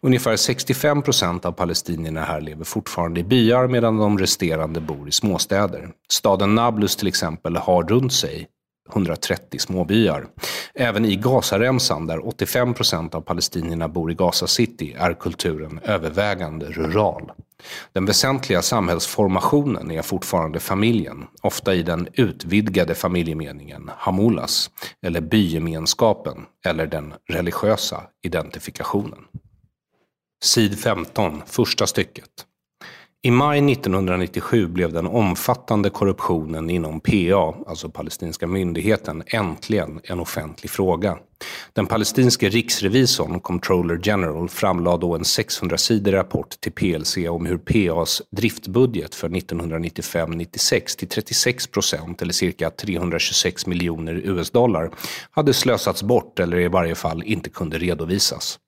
Ungefär 0.00 0.36
65 0.36 1.02
procent 1.02 1.44
av 1.44 1.52
palestinierna 1.52 2.20
här 2.20 2.40
lever 2.40 2.64
fortfarande 2.64 3.20
i 3.20 3.24
byar 3.24 3.68
medan 3.68 3.96
de 3.96 4.18
resterande 4.18 4.80
bor 4.80 5.08
i 5.08 5.12
småstäder. 5.12 5.90
Staden 6.10 6.54
Nablus 6.54 6.96
till 6.96 7.08
exempel 7.08 7.56
har 7.56 7.82
runt 7.82 8.12
sig 8.12 8.48
130 8.92 9.58
småbyar. 9.58 10.26
Även 10.74 11.04
i 11.04 11.16
Gazaremsan, 11.16 12.06
där 12.06 12.26
85 12.28 12.74
procent 12.74 13.14
av 13.14 13.20
palestinierna 13.20 13.88
bor 13.88 14.10
i 14.10 14.14
Gaza 14.14 14.46
City, 14.46 14.94
är 14.98 15.14
kulturen 15.14 15.80
övervägande 15.84 16.66
rural. 16.66 17.32
Den 17.92 18.06
väsentliga 18.06 18.62
samhällsformationen 18.62 19.90
är 19.90 20.02
fortfarande 20.02 20.60
familjen, 20.60 21.26
ofta 21.42 21.74
i 21.74 21.82
den 21.82 22.08
utvidgade 22.12 22.94
familjemeningen 22.94 23.90
hamulas, 23.96 24.70
eller 25.02 25.20
bygemenskapen, 25.20 26.46
eller 26.66 26.86
den 26.86 27.14
religiösa 27.28 28.02
identifikationen. 28.22 29.18
Sid 30.44 30.78
15, 30.78 31.42
första 31.46 31.86
stycket. 31.86 32.30
I 33.24 33.30
maj 33.30 33.72
1997 33.72 34.66
blev 34.66 34.92
den 34.92 35.06
omfattande 35.06 35.90
korruptionen 35.90 36.70
inom 36.70 37.00
PA, 37.00 37.54
alltså 37.66 37.88
palestinska 37.88 38.46
myndigheten, 38.46 39.22
äntligen 39.26 40.00
en 40.04 40.20
offentlig 40.20 40.70
fråga. 40.70 41.18
Den 41.72 41.86
palestinske 41.86 42.48
riksrevisorn, 42.48 43.40
Comptroller 43.40 44.00
General, 44.02 44.48
framlade 44.48 44.98
då 44.98 45.14
en 45.14 45.22
600-sidig 45.22 46.12
rapport 46.12 46.50
till 46.60 46.72
PLC 46.72 47.16
om 47.16 47.46
hur 47.46 47.58
PAs 47.58 48.22
driftbudget 48.30 49.14
för 49.14 49.28
1995-96 49.28 50.98
till 50.98 51.08
36 51.08 51.66
procent, 51.66 52.22
eller 52.22 52.32
cirka 52.32 52.70
326 52.70 53.66
miljoner 53.66 54.14
US-dollar, 54.14 54.90
hade 55.30 55.54
slösats 55.54 56.02
bort 56.02 56.38
eller 56.38 56.60
i 56.60 56.68
varje 56.68 56.94
fall 56.94 57.22
inte 57.22 57.50
kunde 57.50 57.78
redovisas. 57.78 58.58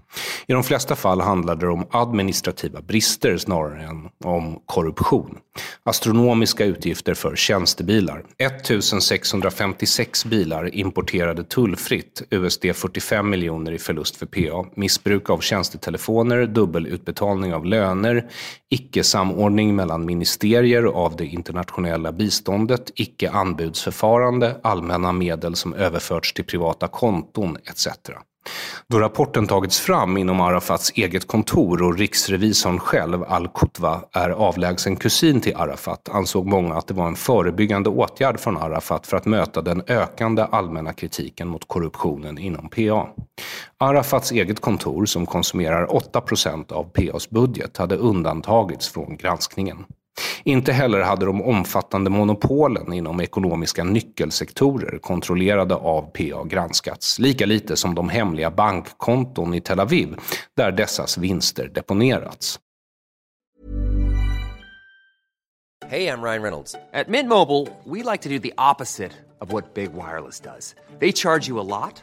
I 0.46 0.52
de 0.52 0.62
flesta 0.64 0.96
fall 0.96 1.20
handlade 1.20 1.66
det 1.66 1.72
om 1.72 1.86
administrativa 1.90 2.80
brister 2.80 3.36
snarare 3.36 3.82
än 3.82 4.08
om 4.24 4.60
korruption. 4.66 5.38
Astronomiska 5.82 6.64
utgifter 6.64 7.14
för 7.14 7.36
tjänstebilar. 7.36 8.24
1656 8.38 10.24
bilar 10.24 10.74
importerade 10.74 11.44
tullfritt, 11.44 12.22
USD 12.30 12.64
45 12.74 13.30
miljoner 13.30 13.72
i 13.72 13.78
förlust 13.78 14.16
för 14.16 14.26
PA. 14.26 14.70
Missbruk 14.74 15.30
av 15.30 15.38
tjänstetelefoner, 15.38 16.46
dubbelutbetalning 16.46 17.54
av 17.54 17.66
löner, 17.66 18.30
icke-samordning 18.70 19.76
mellan 19.76 20.04
ministerier 20.04 20.84
av 20.84 21.16
det 21.16 21.26
internationella 21.26 22.12
biståndet, 22.12 22.90
icke-anbudsförfarande, 22.94 24.60
allmänna 24.62 25.12
medel 25.12 25.56
som 25.56 25.74
överförts 25.74 26.32
till 26.32 26.44
privata 26.44 26.88
konton 26.88 27.56
etc. 27.56 27.88
Då 28.88 28.98
rapporten 28.98 29.46
tagits 29.46 29.80
fram 29.80 30.16
inom 30.16 30.40
Arafats 30.40 30.92
eget 30.94 31.26
kontor 31.26 31.82
och 31.82 31.98
riksrevisorn 31.98 32.78
själv, 32.78 33.22
Al-Qutwa, 33.22 34.00
är 34.12 34.30
avlägsen 34.30 34.96
kusin 34.96 35.40
till 35.40 35.56
Arafat 35.56 36.08
ansåg 36.08 36.46
många 36.46 36.74
att 36.74 36.86
det 36.86 36.94
var 36.94 37.06
en 37.06 37.16
förebyggande 37.16 37.90
åtgärd 37.90 38.40
från 38.40 38.56
Arafat 38.56 39.06
för 39.06 39.16
att 39.16 39.26
möta 39.26 39.62
den 39.62 39.82
ökande 39.86 40.42
allmänna 40.42 40.92
kritiken 40.92 41.48
mot 41.48 41.68
korruptionen 41.68 42.38
inom 42.38 42.68
PA. 42.68 43.08
Arafats 43.78 44.32
eget 44.32 44.60
kontor, 44.60 45.06
som 45.06 45.26
konsumerar 45.26 45.86
8% 45.86 46.72
av 46.72 46.84
PAs 46.84 47.30
budget, 47.30 47.76
hade 47.76 47.96
undantagits 47.96 48.88
från 48.88 49.16
granskningen. 49.16 49.84
Inte 50.44 50.72
heller 50.72 51.00
hade 51.00 51.26
de 51.26 51.42
omfattande 51.42 52.10
monopolen 52.10 52.92
inom 52.92 53.20
ekonomiska 53.20 53.84
nyckelsektorer 53.84 54.98
kontrollerade 54.98 55.74
av 55.74 56.02
PA 56.02 56.44
granskats, 56.44 57.18
lika 57.18 57.46
lite 57.46 57.76
som 57.76 57.94
de 57.94 58.08
hemliga 58.08 58.50
bankkonton 58.50 59.54
i 59.54 59.60
Tel 59.60 59.80
Aviv 59.80 60.16
där 60.56 60.72
dessas 60.72 61.18
vinster 61.18 61.68
deponerats. 61.74 62.60
Hej, 65.86 66.04
jag 66.04 66.24
Ryan 66.24 66.42
Reynolds. 66.42 66.72
På 66.72 67.10
Mint 67.10 67.28
Mobile, 67.28 67.66
we 67.84 68.12
like 68.12 68.22
to 68.22 68.28
do 68.28 68.38
the 68.38 68.52
opposite 68.72 69.12
of 69.40 69.52
what 69.52 69.74
Big 69.74 69.90
Wireless 69.92 70.40
does. 70.40 70.74
They 71.00 71.12
charge 71.12 71.48
you 71.48 71.60
a 71.60 71.62
lot. 71.62 72.02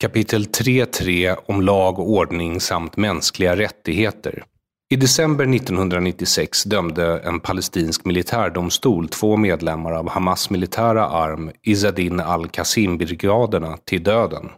Kapitel 0.00 0.44
3.3 0.44 1.36
om 1.46 1.62
lag 1.62 1.98
och 1.98 2.10
ordning 2.10 2.60
samt 2.60 2.96
mänskliga 2.96 3.56
rättigheter. 3.56 4.44
I 4.90 4.96
december 4.96 5.54
1996 5.54 6.64
dömde 6.64 7.18
en 7.18 7.40
palestinsk 7.40 8.04
militärdomstol 8.04 9.08
två 9.08 9.36
medlemmar 9.36 9.92
av 9.92 10.08
Hamas 10.08 10.50
militära 10.50 11.08
arm, 11.08 11.50
Izadin 11.62 12.20
al-Qasim-brigaderna, 12.20 13.76
till 13.84 14.02
döden. 14.02 14.50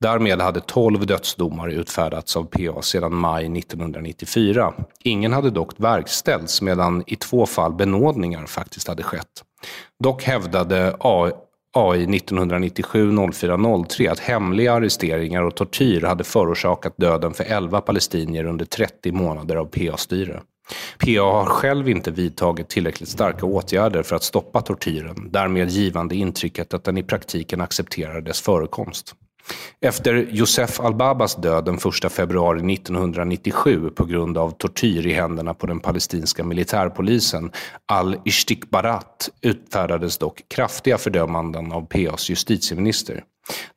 Därmed 0.00 0.40
hade 0.40 0.60
tolv 0.60 1.06
dödsdomar 1.06 1.68
utfärdats 1.68 2.36
av 2.36 2.44
PA 2.44 2.82
sedan 2.82 3.14
maj 3.14 3.58
1994. 3.58 4.72
Ingen 5.04 5.32
hade 5.32 5.50
dock 5.50 5.80
verkställts 5.80 6.62
medan 6.62 7.04
i 7.06 7.16
två 7.16 7.46
fall 7.46 7.74
benådningar 7.74 8.46
faktiskt 8.46 8.88
hade 8.88 9.02
skett. 9.02 9.44
Dock 10.04 10.22
hävdade 10.22 10.96
AI 11.76 12.06
1997-04-03 12.06 14.10
att 14.10 14.18
hemliga 14.18 14.72
arresteringar 14.72 15.42
och 15.42 15.54
tortyr 15.54 16.00
hade 16.00 16.24
förorsakat 16.24 16.94
döden 16.96 17.34
för 17.34 17.44
11 17.44 17.80
palestinier 17.80 18.44
under 18.44 18.64
30 18.64 19.12
månader 19.12 19.56
av 19.56 19.64
PA-styre. 19.64 20.40
PA 20.98 21.22
har 21.22 21.44
själv 21.44 21.88
inte 21.88 22.10
vidtagit 22.10 22.68
tillräckligt 22.68 23.08
starka 23.08 23.46
åtgärder 23.46 24.02
för 24.02 24.16
att 24.16 24.22
stoppa 24.22 24.60
tortyren, 24.60 25.28
därmed 25.30 25.68
givande 25.68 26.16
intrycket 26.16 26.74
att 26.74 26.84
den 26.84 26.98
i 26.98 27.02
praktiken 27.02 27.60
accepterar 27.60 28.20
dess 28.20 28.40
förekomst. 28.40 29.14
Efter 29.80 30.14
Josef 30.30 30.80
al-Babas 30.80 31.36
död 31.36 31.64
den 31.64 31.74
1 32.04 32.12
februari 32.12 32.74
1997 32.74 33.90
på 33.90 34.04
grund 34.04 34.38
av 34.38 34.50
tortyr 34.50 35.06
i 35.06 35.12
händerna 35.12 35.54
på 35.54 35.66
den 35.66 35.80
palestinska 35.80 36.44
militärpolisen 36.44 37.52
al-Ishtikbarat 37.86 39.30
utfärdades 39.42 40.18
dock 40.18 40.42
kraftiga 40.48 40.98
fördömanden 40.98 41.72
av 41.72 41.86
PAs 41.86 42.30
justitieminister. 42.30 43.24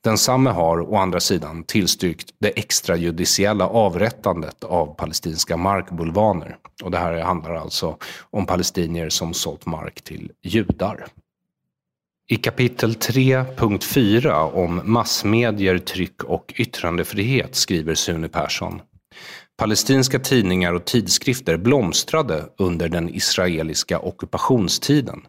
Densamme 0.04 0.50
har 0.50 0.80
å 0.80 0.96
andra 0.96 1.20
sidan 1.20 1.64
tillstyrkt 1.64 2.30
det 2.40 2.48
extrajudiciella 2.48 3.68
avrättandet 3.68 4.64
av 4.64 4.94
palestinska 4.94 5.56
markbulvaner. 5.56 6.56
Och 6.82 6.90
det 6.90 6.98
här 6.98 7.18
handlar 7.18 7.54
alltså 7.54 7.96
om 8.30 8.46
palestinier 8.46 9.08
som 9.08 9.34
sålt 9.34 9.66
mark 9.66 10.02
till 10.02 10.32
judar. 10.42 11.06
I 12.32 12.36
kapitel 12.36 12.94
3.4 12.94 14.52
om 14.52 14.80
massmedier, 14.84 15.78
tryck 15.78 16.24
och 16.24 16.54
yttrandefrihet 16.56 17.54
skriver 17.54 17.94
Sune 17.94 18.28
Persson. 18.28 18.80
Palestinska 19.58 20.18
tidningar 20.18 20.72
och 20.72 20.84
tidskrifter 20.84 21.56
blomstrade 21.56 22.44
under 22.58 22.88
den 22.88 23.14
israeliska 23.14 23.98
ockupationstiden, 23.98 25.20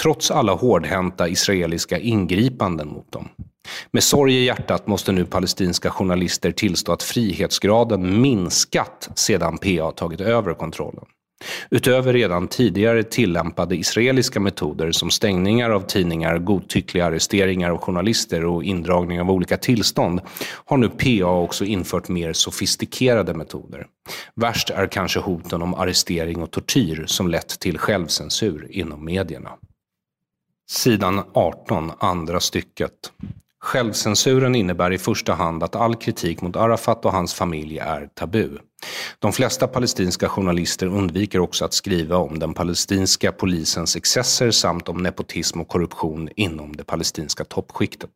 trots 0.00 0.30
alla 0.30 0.52
hårdhänta 0.52 1.28
israeliska 1.28 1.98
ingripanden 1.98 2.88
mot 2.88 3.12
dem. 3.12 3.28
Med 3.90 4.02
sorg 4.02 4.34
i 4.34 4.44
hjärtat 4.44 4.86
måste 4.86 5.12
nu 5.12 5.24
palestinska 5.24 5.90
journalister 5.90 6.50
tillstå 6.50 6.92
att 6.92 7.02
frihetsgraden 7.02 8.20
minskat 8.20 9.10
sedan 9.14 9.58
PA 9.58 9.90
tagit 9.90 10.20
över 10.20 10.54
kontrollen. 10.54 11.04
Utöver 11.70 12.12
redan 12.12 12.48
tidigare 12.48 13.02
tillämpade 13.02 13.76
israeliska 13.76 14.40
metoder 14.40 14.92
som 14.92 15.10
stängningar 15.10 15.70
av 15.70 15.80
tidningar, 15.80 16.38
godtyckliga 16.38 17.06
arresteringar 17.06 17.70
av 17.70 17.78
journalister 17.78 18.44
och 18.44 18.64
indragning 18.64 19.20
av 19.20 19.30
olika 19.30 19.56
tillstånd 19.56 20.20
har 20.64 20.76
nu 20.76 20.88
PA 20.88 21.30
också 21.30 21.64
infört 21.64 22.08
mer 22.08 22.32
sofistikerade 22.32 23.34
metoder. 23.34 23.86
Värst 24.34 24.70
är 24.70 24.86
kanske 24.86 25.20
hoten 25.20 25.62
om 25.62 25.74
arrestering 25.74 26.42
och 26.42 26.50
tortyr 26.50 27.04
som 27.06 27.28
lett 27.28 27.60
till 27.60 27.78
självcensur 27.78 28.66
inom 28.70 29.04
medierna. 29.04 29.50
Sidan 30.70 31.22
18, 31.34 31.92
andra 31.98 32.40
stycket. 32.40 32.92
Självcensuren 33.60 34.54
innebär 34.54 34.90
i 34.92 34.98
första 34.98 35.32
hand 35.34 35.62
att 35.62 35.76
all 35.76 35.94
kritik 35.94 36.42
mot 36.42 36.56
Arafat 36.56 37.04
och 37.04 37.12
hans 37.12 37.34
familj 37.34 37.78
är 37.78 38.08
tabu. 38.14 38.58
De 39.18 39.32
flesta 39.32 39.66
palestinska 39.66 40.28
journalister 40.28 40.86
undviker 40.86 41.40
också 41.40 41.64
att 41.64 41.74
skriva 41.74 42.16
om 42.16 42.38
den 42.38 42.54
palestinska 42.54 43.32
polisens 43.32 43.96
excesser 43.96 44.50
samt 44.50 44.88
om 44.88 45.02
nepotism 45.02 45.60
och 45.60 45.68
korruption 45.68 46.28
inom 46.36 46.76
det 46.76 46.84
palestinska 46.84 47.44
toppskiktet. 47.44 48.10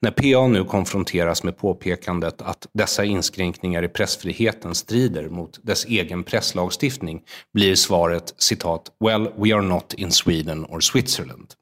När 0.00 0.10
PA 0.10 0.46
nu 0.46 0.64
konfronteras 0.64 1.42
med 1.42 1.56
påpekandet 1.56 2.42
att 2.42 2.66
dessa 2.74 3.04
inskränkningar 3.04 3.82
i 3.82 3.88
pressfriheten 3.88 4.74
strider 4.74 5.28
mot 5.28 5.58
dess 5.62 5.84
egen 5.84 6.24
presslagstiftning 6.24 7.22
blir 7.54 7.74
svaret 7.74 8.34
citat 8.38 8.92
“Well, 9.04 9.28
we 9.36 9.54
are 9.54 9.62
not 9.62 9.94
in 9.94 10.10
Sweden 10.10 10.64
or 10.64 10.80
Switzerland” 10.80 11.54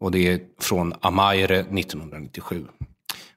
och 0.00 0.10
det 0.10 0.28
är 0.28 0.40
från 0.60 0.94
Amaire 1.00 1.58
1997. 1.58 2.66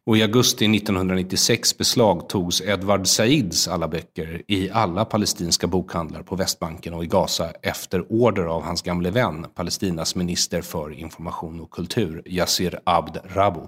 Och 0.08 0.18
I 0.18 0.22
augusti 0.22 0.66
1996 0.66 1.78
beslagtogs 1.78 2.62
Edward 2.62 3.08
Saids 3.08 3.68
alla 3.68 3.88
böcker 3.88 4.42
i 4.48 4.70
alla 4.70 5.06
palestinska 5.06 5.68
bokhandlar 5.68 6.24
på 6.24 6.36
Västbanken 6.36 6.94
och 6.94 7.04
i 7.04 7.08
Gaza 7.08 7.52
efter 7.62 8.12
order 8.12 8.44
av 8.44 8.64
hans 8.64 8.82
gamle 8.82 9.10
vän, 9.10 9.46
Palestinas 9.56 10.16
minister 10.16 10.62
för 10.62 10.94
information 10.94 11.60
och 11.60 11.72
kultur, 11.72 12.22
Yassir 12.26 12.80
Abd 12.84 13.18
Rabu. 13.24 13.62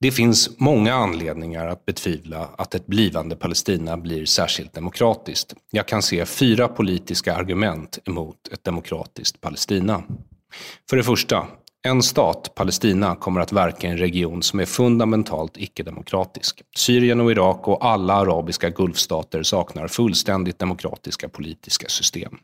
Det 0.00 0.10
finns 0.10 0.50
många 0.58 0.94
anledningar 0.94 1.66
att 1.66 1.84
betvivla 1.84 2.48
att 2.58 2.74
ett 2.74 2.86
blivande 2.86 3.36
Palestina 3.36 3.96
blir 3.96 4.24
särskilt 4.24 4.72
demokratiskt. 4.72 5.54
Jag 5.70 5.88
kan 5.88 6.02
se 6.02 6.26
fyra 6.26 6.68
politiska 6.68 7.36
argument 7.36 7.98
emot 8.04 8.48
ett 8.52 8.64
demokratiskt 8.64 9.40
Palestina. 9.40 10.02
För 10.90 10.96
det 10.96 11.04
första, 11.04 11.46
en 11.86 12.02
stat, 12.02 12.52
Palestina, 12.54 13.16
kommer 13.16 13.40
att 13.40 13.52
verka 13.52 13.86
i 13.86 13.90
en 13.90 13.98
region 13.98 14.42
som 14.42 14.60
är 14.60 14.64
fundamentalt 14.64 15.56
icke-demokratisk. 15.56 16.62
Syrien 16.76 17.20
och 17.20 17.30
Irak 17.30 17.68
och 17.68 17.84
alla 17.84 18.14
arabiska 18.14 18.70
gulfstater 18.70 19.42
saknar 19.42 19.88
fullständigt 19.88 20.58
demokratiska 20.58 21.28
politiska 21.28 21.88
system. 21.88 22.38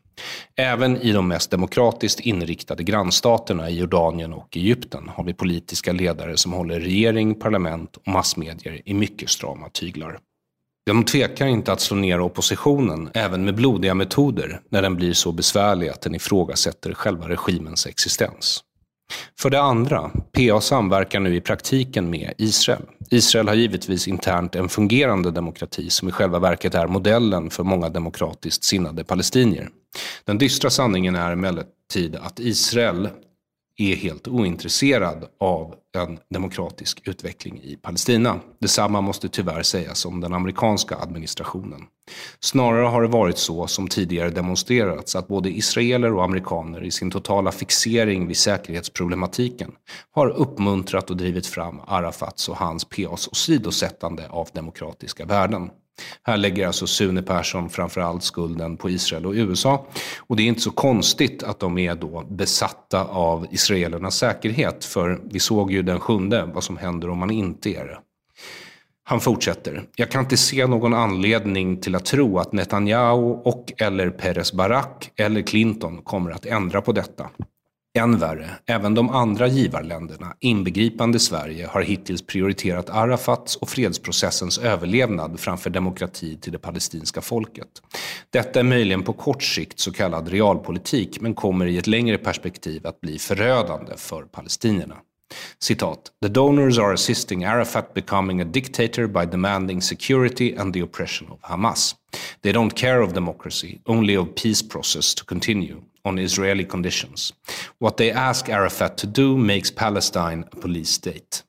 Även 0.55 0.97
i 0.97 1.11
de 1.11 1.27
mest 1.27 1.51
demokratiskt 1.51 2.19
inriktade 2.19 2.83
grannstaterna 2.83 3.69
i 3.69 3.79
Jordanien 3.79 4.33
och 4.33 4.57
Egypten 4.57 5.09
har 5.15 5.23
vi 5.23 5.33
politiska 5.33 5.91
ledare 5.91 6.37
som 6.37 6.53
håller 6.53 6.79
regering, 6.79 7.35
parlament 7.35 7.97
och 7.97 8.07
massmedier 8.07 8.81
i 8.85 8.93
mycket 8.93 9.29
strama 9.29 9.69
tyglar. 9.69 10.19
De 10.85 11.03
tvekar 11.03 11.47
inte 11.47 11.71
att 11.71 11.81
slå 11.81 11.97
ner 11.97 12.21
oppositionen, 12.21 13.09
även 13.13 13.45
med 13.45 13.55
blodiga 13.55 13.93
metoder, 13.93 14.61
när 14.69 14.81
den 14.81 14.95
blir 14.95 15.13
så 15.13 15.31
besvärlig 15.31 15.89
att 15.89 16.01
den 16.01 16.15
ifrågasätter 16.15 16.93
själva 16.93 17.29
regimens 17.29 17.87
existens. 17.87 18.63
För 19.39 19.49
det 19.49 19.61
andra, 19.61 20.11
PA 20.31 20.61
samverkar 20.61 21.19
nu 21.19 21.35
i 21.35 21.41
praktiken 21.41 22.09
med 22.09 22.33
Israel. 22.37 22.81
Israel 23.11 23.47
har 23.47 23.55
givetvis 23.55 24.07
internt 24.07 24.55
en 24.55 24.69
fungerande 24.69 25.31
demokrati 25.31 25.89
som 25.89 26.07
i 26.07 26.11
själva 26.11 26.39
verket 26.39 26.75
är 26.75 26.87
modellen 26.87 27.49
för 27.49 27.63
många 27.63 27.89
demokratiskt 27.89 28.63
sinnade 28.63 29.03
palestinier. 29.03 29.69
Den 30.25 30.37
dystra 30.37 30.69
sanningen 30.69 31.15
är 31.15 31.31
emellertid 31.31 32.15
att 32.15 32.39
Israel 32.39 33.09
är 33.77 33.95
helt 33.95 34.27
ointresserad 34.27 35.25
av 35.39 35.75
en 35.97 36.19
demokratisk 36.29 37.07
utveckling 37.07 37.61
i 37.63 37.75
Palestina. 37.75 38.39
Detsamma 38.59 39.01
måste 39.01 39.29
tyvärr 39.29 39.63
sägas 39.63 40.05
om 40.05 40.19
den 40.19 40.33
amerikanska 40.33 40.95
administrationen. 40.95 41.81
Snarare 42.39 42.85
har 42.85 43.01
det 43.01 43.07
varit 43.07 43.37
så 43.37 43.67
som 43.67 43.87
tidigare 43.87 44.29
demonstrerats 44.29 45.15
att 45.15 45.27
både 45.27 45.49
israeler 45.49 46.13
och 46.13 46.23
amerikaner 46.23 46.83
i 46.83 46.91
sin 46.91 47.11
totala 47.11 47.51
fixering 47.51 48.27
vid 48.27 48.37
säkerhetsproblematiken 48.37 49.71
har 50.11 50.29
uppmuntrat 50.29 51.09
och 51.09 51.17
drivit 51.17 51.47
fram 51.47 51.81
Arafats 51.87 52.49
och 52.49 52.57
hans 52.57 52.85
PAs 52.85 53.27
åsidosättande 53.27 54.27
av 54.29 54.49
demokratiska 54.53 55.25
värden. 55.25 55.69
Här 56.23 56.37
lägger 56.37 56.67
alltså 56.67 56.87
Sune 56.87 57.21
Persson 57.21 57.69
framförallt 57.69 58.23
skulden 58.23 58.77
på 58.77 58.89
Israel 58.89 59.25
och 59.25 59.33
USA. 59.33 59.87
Och 60.19 60.35
det 60.35 60.43
är 60.43 60.47
inte 60.47 60.61
så 60.61 60.71
konstigt 60.71 61.43
att 61.43 61.59
de 61.59 61.77
är 61.77 61.95
då 61.95 62.23
besatta 62.29 63.05
av 63.05 63.47
israelernas 63.51 64.15
säkerhet. 64.15 64.85
För 64.85 65.21
vi 65.23 65.39
såg 65.39 65.71
ju 65.71 65.81
den 65.81 65.99
sjunde 65.99 66.49
vad 66.53 66.63
som 66.63 66.77
händer 66.77 67.09
om 67.09 67.17
man 67.17 67.31
inte 67.31 67.69
är 67.69 67.85
det. 67.85 67.99
Han 69.05 69.19
fortsätter. 69.19 69.83
Jag 69.95 70.11
kan 70.11 70.21
inte 70.21 70.37
se 70.37 70.67
någon 70.67 70.93
anledning 70.93 71.81
till 71.81 71.95
att 71.95 72.05
tro 72.05 72.39
att 72.39 72.53
Netanyahu 72.53 73.41
och 73.43 73.73
eller 73.77 74.09
Peres 74.09 74.53
Barak 74.53 75.11
eller 75.15 75.41
Clinton 75.41 76.01
kommer 76.01 76.31
att 76.31 76.45
ändra 76.45 76.81
på 76.81 76.91
detta. 76.91 77.29
Än 77.99 78.19
värre, 78.19 78.49
även 78.65 78.93
de 78.93 79.09
andra 79.09 79.47
givarländerna, 79.47 80.35
inbegripande 80.39 81.19
Sverige, 81.19 81.67
har 81.67 81.81
hittills 81.81 82.21
prioriterat 82.21 82.89
Arafats 82.89 83.55
och 83.55 83.69
fredsprocessens 83.69 84.57
överlevnad 84.57 85.39
framför 85.39 85.69
demokrati 85.69 86.37
till 86.37 86.51
det 86.51 86.59
palestinska 86.59 87.21
folket. 87.21 87.67
Detta 88.29 88.59
är 88.59 88.63
möjligen 88.63 89.03
på 89.03 89.13
kort 89.13 89.43
sikt 89.43 89.79
så 89.79 89.91
kallad 89.91 90.27
realpolitik, 90.27 91.21
men 91.21 91.33
kommer 91.33 91.65
i 91.65 91.77
ett 91.77 91.87
längre 91.87 92.17
perspektiv 92.17 92.87
att 92.87 93.01
bli 93.01 93.19
förödande 93.19 93.97
för 93.97 94.23
palestinierna. 94.23 94.95
Citat. 95.59 96.11
The 96.21 96.29
donors 96.29 96.77
are 96.77 96.93
assisting 96.93 97.45
Arafat 97.45 97.93
becoming 97.93 98.41
a 98.41 98.45
dictator 98.45 99.07
by 99.07 99.25
demanding 99.31 99.81
security 99.81 100.55
and 100.57 100.73
the 100.73 100.83
oppression 100.83 101.31
of 101.31 101.39
Hamas. 101.41 101.95
They 102.41 102.53
don't 102.53 102.75
care 102.75 102.99
of 102.99 103.13
democracy, 103.13 103.77
only 103.85 104.17
of 104.17 104.27
peace 104.35 104.69
process 104.69 105.15
to 105.15 105.25
continue 105.25 105.75
on 106.03 106.19
Israeli 106.19 106.65
conditions. 106.65 107.33
What 107.79 107.97
they 107.97 108.11
ask 108.11 108.49
Arafat 108.49 108.97
to 108.97 109.07
do 109.07 109.37
makes 109.37 109.71
Palestine 109.71 110.43
a 110.51 110.55
police 110.61 110.91
state. 110.91 111.43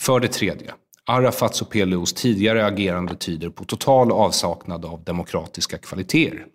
För 0.00 0.20
det 0.20 0.28
tredje. 0.28 0.74
Arafats 1.06 1.62
och 1.62 1.70
PLOs 1.70 2.12
tidigare 2.12 2.66
agerande 2.66 3.14
tyder 3.14 3.50
på 3.50 3.64
total 3.64 4.12
avsaknad 4.12 4.84
av 4.84 5.04
demokratiska 5.04 5.78
kvaliteter. 5.78 6.46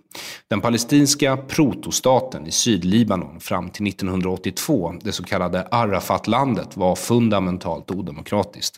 Den 0.47 0.61
palestinska 0.61 1.37
protostaten 1.37 2.47
i 2.47 2.51
Sydlibanon 2.51 3.39
fram 3.39 3.69
till 3.69 3.87
1982, 3.87 4.93
det 5.01 5.11
så 5.11 5.23
kallade 5.23 5.67
Arafatlandet, 5.71 6.77
var 6.77 6.95
fundamentalt 6.95 7.91
odemokratiskt. 7.91 8.77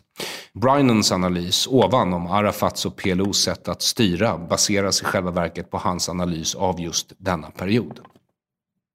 Brynons 0.53 1.11
analys 1.11 1.67
ovan 1.67 2.13
om 2.13 2.27
Arafats 2.27 2.85
och 2.85 2.95
PLOs 2.95 3.43
sätt 3.43 3.67
att 3.67 3.81
styra 3.81 4.37
baseras 4.37 5.01
i 5.01 5.05
själva 5.05 5.31
verket 5.31 5.71
på 5.71 5.77
hans 5.77 6.09
analys 6.09 6.55
av 6.55 6.81
just 6.81 7.13
denna 7.17 7.51
period. 7.51 7.99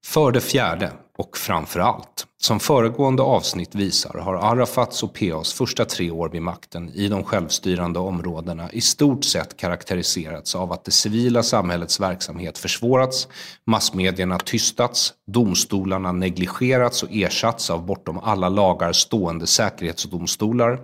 För 0.04 0.32
det 0.32 0.40
fjärde, 0.40 0.92
och 1.18 1.36
framför 1.36 1.80
allt, 1.80 2.26
som 2.44 2.60
föregående 2.60 3.22
avsnitt 3.22 3.74
visar 3.74 4.18
har 4.18 4.34
Arafats 4.34 5.02
och 5.02 5.14
PAs 5.14 5.52
första 5.52 5.84
tre 5.84 6.10
år 6.10 6.28
vid 6.28 6.42
makten 6.42 6.90
i 6.94 7.08
de 7.08 7.24
självstyrande 7.24 7.98
områdena 7.98 8.72
i 8.72 8.80
stort 8.80 9.24
sett 9.24 9.56
karaktäriserats 9.56 10.54
av 10.54 10.72
att 10.72 10.84
det 10.84 10.90
civila 10.90 11.42
samhällets 11.42 12.00
verksamhet 12.00 12.58
försvårats, 12.58 13.28
massmedierna 13.66 14.38
tystats, 14.38 15.12
domstolarna 15.26 16.12
negligerats 16.12 17.02
och 17.02 17.08
ersatts 17.12 17.70
av 17.70 17.86
bortom 17.86 18.18
alla 18.18 18.48
lagar 18.48 18.92
stående 18.92 19.46
säkerhetsdomstolar, 19.46 20.80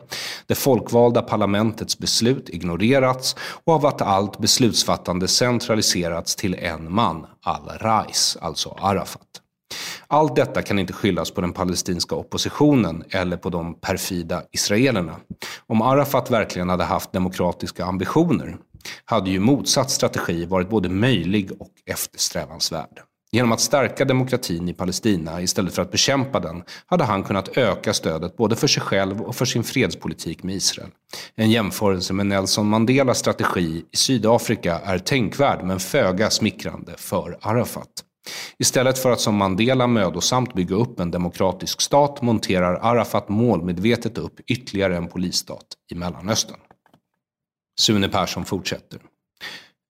det 0.46 0.54
folkvalda 0.54 1.22
parlamentets 1.22 1.98
beslut 1.98 2.48
ignorerats 2.48 3.36
och 3.64 3.72
av 3.74 3.86
att 3.86 4.02
allt 4.02 4.38
beslutsfattande 4.38 5.28
centraliserats 5.28 6.36
till 6.36 6.54
en 6.54 6.92
man, 6.92 7.26
al-Rais, 7.42 8.36
alltså 8.40 8.76
Arafat. 8.80 9.40
Allt 10.12 10.36
detta 10.36 10.62
kan 10.62 10.78
inte 10.78 10.92
skyllas 10.92 11.30
på 11.30 11.40
den 11.40 11.52
palestinska 11.52 12.14
oppositionen 12.14 13.04
eller 13.10 13.36
på 13.36 13.50
de 13.50 13.74
perfida 13.74 14.42
israelerna. 14.52 15.16
Om 15.66 15.82
Arafat 15.82 16.30
verkligen 16.30 16.68
hade 16.68 16.84
haft 16.84 17.12
demokratiska 17.12 17.84
ambitioner 17.84 18.56
hade 19.04 19.30
ju 19.30 19.40
motsatt 19.40 19.90
strategi 19.90 20.44
varit 20.44 20.68
både 20.68 20.88
möjlig 20.88 21.50
och 21.58 21.70
eftersträvansvärd. 21.86 23.00
Genom 23.32 23.52
att 23.52 23.60
stärka 23.60 24.04
demokratin 24.04 24.68
i 24.68 24.72
Palestina 24.72 25.42
istället 25.42 25.74
för 25.74 25.82
att 25.82 25.90
bekämpa 25.90 26.40
den 26.40 26.62
hade 26.86 27.04
han 27.04 27.22
kunnat 27.22 27.56
öka 27.56 27.92
stödet 27.92 28.36
både 28.36 28.56
för 28.56 28.66
sig 28.66 28.82
själv 28.82 29.22
och 29.22 29.36
för 29.36 29.44
sin 29.44 29.64
fredspolitik 29.64 30.42
med 30.42 30.54
Israel. 30.54 30.90
En 31.34 31.50
jämförelse 31.50 32.12
med 32.12 32.26
Nelson 32.26 32.68
Mandelas 32.68 33.18
strategi 33.18 33.84
i 33.92 33.96
Sydafrika 33.96 34.78
är 34.84 34.98
tänkvärd 34.98 35.64
men 35.64 35.80
föga 35.80 36.30
smickrande 36.30 36.94
för 36.96 37.38
Arafat. 37.40 38.04
Istället 38.58 38.98
för 38.98 39.10
att 39.10 39.20
som 39.20 39.36
Mandela 39.36 39.86
mödosamt 39.86 40.54
bygga 40.54 40.76
upp 40.76 41.00
en 41.00 41.10
demokratisk 41.10 41.80
stat 41.80 42.22
monterar 42.22 42.74
Arafat 42.74 43.28
målmedvetet 43.28 44.18
upp 44.18 44.40
ytterligare 44.46 44.96
en 44.96 45.08
polisstat 45.08 45.66
i 45.92 45.94
Mellanöstern. 45.94 46.58
Sune 47.80 48.08
Persson 48.08 48.44
fortsätter. 48.44 49.00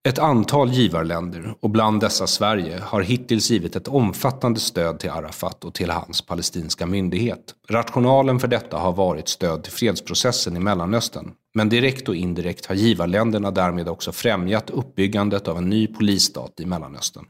Ett 0.08 0.18
antal 0.18 0.70
givarländer, 0.70 1.54
och 1.60 1.70
bland 1.70 2.00
dessa 2.00 2.26
Sverige, 2.26 2.80
har 2.82 3.00
hittills 3.00 3.50
givit 3.50 3.76
ett 3.76 3.88
omfattande 3.88 4.60
stöd 4.60 4.98
till 4.98 5.10
Arafat 5.10 5.64
och 5.64 5.74
till 5.74 5.90
hans 5.90 6.22
palestinska 6.22 6.86
myndighet. 6.86 7.54
Rationalen 7.68 8.40
för 8.40 8.48
detta 8.48 8.78
har 8.78 8.92
varit 8.92 9.28
stöd 9.28 9.62
till 9.62 9.72
fredsprocessen 9.72 10.56
i 10.56 10.60
Mellanöstern. 10.60 11.32
Men 11.54 11.68
direkt 11.68 12.08
och 12.08 12.16
indirekt 12.16 12.66
har 12.66 12.74
givarländerna 12.74 13.50
därmed 13.50 13.88
också 13.88 14.12
främjat 14.12 14.70
uppbyggandet 14.70 15.48
av 15.48 15.58
en 15.58 15.68
ny 15.68 15.86
polisstat 15.86 16.60
i 16.60 16.66
Mellanöstern. 16.66 17.24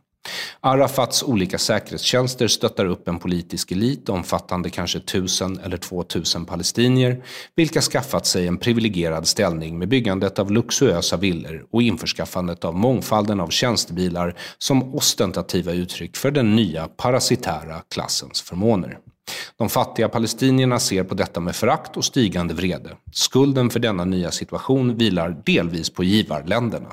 Arafats 0.61 1.23
olika 1.23 1.59
säkerhetstjänster 1.59 2.49
stöttar 2.49 2.85
upp 2.87 3.09
en 3.09 3.19
politisk 3.19 3.73
elit 3.73 4.09
omfattande 4.09 4.71
kanske 4.71 5.01
tusen 5.01 5.59
eller 5.59 5.77
två 5.77 6.03
tusen 6.03 6.47
palestinier, 6.47 7.25
vilka 7.57 7.81
skaffat 7.81 8.27
sig 8.27 8.47
en 8.47 8.59
privilegierad 8.59 9.27
ställning 9.27 9.79
med 9.79 9.89
byggandet 9.89 10.39
av 10.39 10.51
luxuösa 10.51 11.17
villor 11.17 11.67
och 11.71 11.83
införskaffandet 11.83 12.65
av 12.65 12.75
mångfalden 12.75 13.41
av 13.41 13.49
tjänstebilar 13.49 14.35
som 14.59 14.95
ostentativa 14.95 15.73
uttryck 15.73 16.17
för 16.17 16.31
den 16.31 16.57
nya 16.57 16.89
parasitära 16.89 17.83
klassens 17.95 18.43
förmåner. 18.43 18.99
De 19.57 19.69
fattiga 19.69 20.09
palestinierna 20.09 20.79
ser 20.79 21.05
på 21.05 21.15
detta 21.15 21.41
med 21.41 21.57
förakt 21.57 21.97
och 21.97 22.05
stigande 22.05 22.55
vrede. 22.55 22.91
Skulden 23.13 23.71
för 23.71 23.81
denna 23.81 24.05
nya 24.05 24.31
situation 24.31 24.97
vilar 24.97 25.43
delvis 25.47 25.91
på 25.91 26.05
givarländerna. 26.05 26.89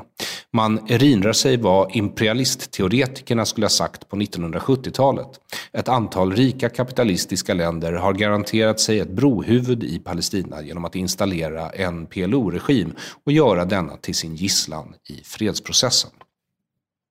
Man 0.53 0.91
erinrar 0.91 1.33
sig 1.33 1.57
vad 1.57 1.95
imperialistteoretikerna 1.95 3.45
skulle 3.45 3.65
ha 3.65 3.69
sagt 3.69 4.09
på 4.09 4.15
1970-talet. 4.15 5.27
Ett 5.73 5.89
antal 5.89 6.33
rika 6.33 6.69
kapitalistiska 6.69 7.53
länder 7.53 7.93
har 7.93 8.13
garanterat 8.13 8.79
sig 8.79 8.99
ett 8.99 9.09
brohuvud 9.09 9.83
i 9.83 9.99
Palestina 9.99 10.61
genom 10.61 10.85
att 10.85 10.95
installera 10.95 11.69
en 11.69 12.05
PLO-regim 12.05 12.95
och 13.25 13.31
göra 13.31 13.65
denna 13.65 13.97
till 13.97 14.15
sin 14.15 14.35
gisslan 14.35 14.93
i 15.09 15.23
fredsprocessen. 15.23 16.11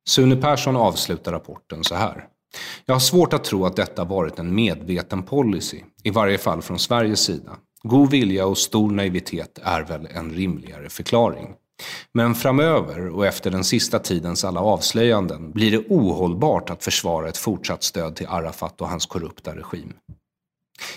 Sune 0.09 0.37
Persson 0.37 0.77
avslutar 0.77 1.33
rapporten 1.33 1.85
så 1.85 1.95
här. 1.95 2.25
Jag 2.87 2.95
har 2.95 3.01
svårt 3.01 3.33
att 3.33 3.45
tro 3.45 3.67
att 3.67 3.77
detta 3.77 4.05
varit 4.05 4.39
en 4.39 4.55
medveten 4.55 5.23
policy, 5.23 5.81
i 6.03 6.11
varje 6.11 6.39
fall 6.39 6.63
från 6.63 6.79
Sveriges 6.79 7.21
sida. 7.21 7.57
God 7.83 8.11
vilja 8.11 8.47
och 8.47 8.59
stor 8.59 8.91
naivitet 8.91 9.59
är 9.63 9.83
väl 9.83 10.09
en 10.15 10.31
rimligare 10.31 10.89
förklaring. 10.89 11.55
Men 12.13 12.35
framöver 12.35 13.09
och 13.09 13.27
efter 13.27 13.51
den 13.51 13.65
sista 13.65 13.99
tidens 13.99 14.45
alla 14.45 14.61
avslöjanden 14.61 15.53
blir 15.53 15.71
det 15.71 15.87
ohållbart 15.89 16.71
att 16.71 16.85
försvara 16.85 17.29
ett 17.29 17.37
fortsatt 17.37 17.83
stöd 17.83 18.17
till 18.17 18.27
Arafat 18.27 18.81
och 18.81 18.89
hans 18.89 19.07
korrupta 19.07 19.57
regim. 19.57 19.93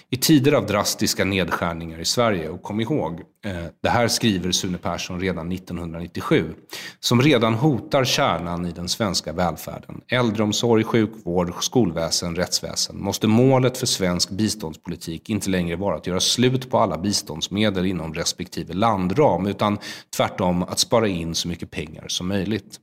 I 0.10 0.18
tider 0.18 0.52
av 0.52 0.66
drastiska 0.66 1.26
nedskärningar 1.26 2.00
i 2.00 2.06
Sverige, 2.06 2.50
och 2.50 2.64
kom 2.64 2.80
ihåg, 2.80 3.22
eh, 3.46 3.54
det 3.84 3.90
här 3.90 4.08
skriver 4.08 4.52
Sune 4.52 4.78
Persson 4.78 5.20
redan 5.20 5.52
1997, 5.52 6.54
som 7.00 7.22
redan 7.22 7.54
hotar 7.54 8.06
kärnan 8.06 8.66
i 8.66 8.72
den 8.72 8.90
svenska 8.90 9.34
välfärden, 9.34 10.02
äldreomsorg, 10.08 10.84
sjukvård, 10.84 11.54
skolväsen, 11.64 12.36
rättsväsen, 12.36 13.04
måste 13.04 13.28
målet 13.28 13.78
för 13.78 13.86
svensk 13.86 14.30
biståndspolitik 14.30 15.30
inte 15.30 15.50
längre 15.50 15.76
vara 15.76 15.96
att 15.96 16.08
göra 16.08 16.20
slut 16.20 16.70
på 16.70 16.78
alla 16.78 16.98
biståndsmedel 16.98 17.86
inom 17.86 18.14
respektive 18.14 18.74
landram, 18.74 19.48
utan 19.48 19.78
tvärtom 20.16 20.64
att 20.64 20.80
spara 20.80 21.08
in 21.08 21.36
så 21.36 21.48
mycket 21.48 21.72
pengar 21.72 22.06
som 22.08 22.28
möjligt. 22.28 22.80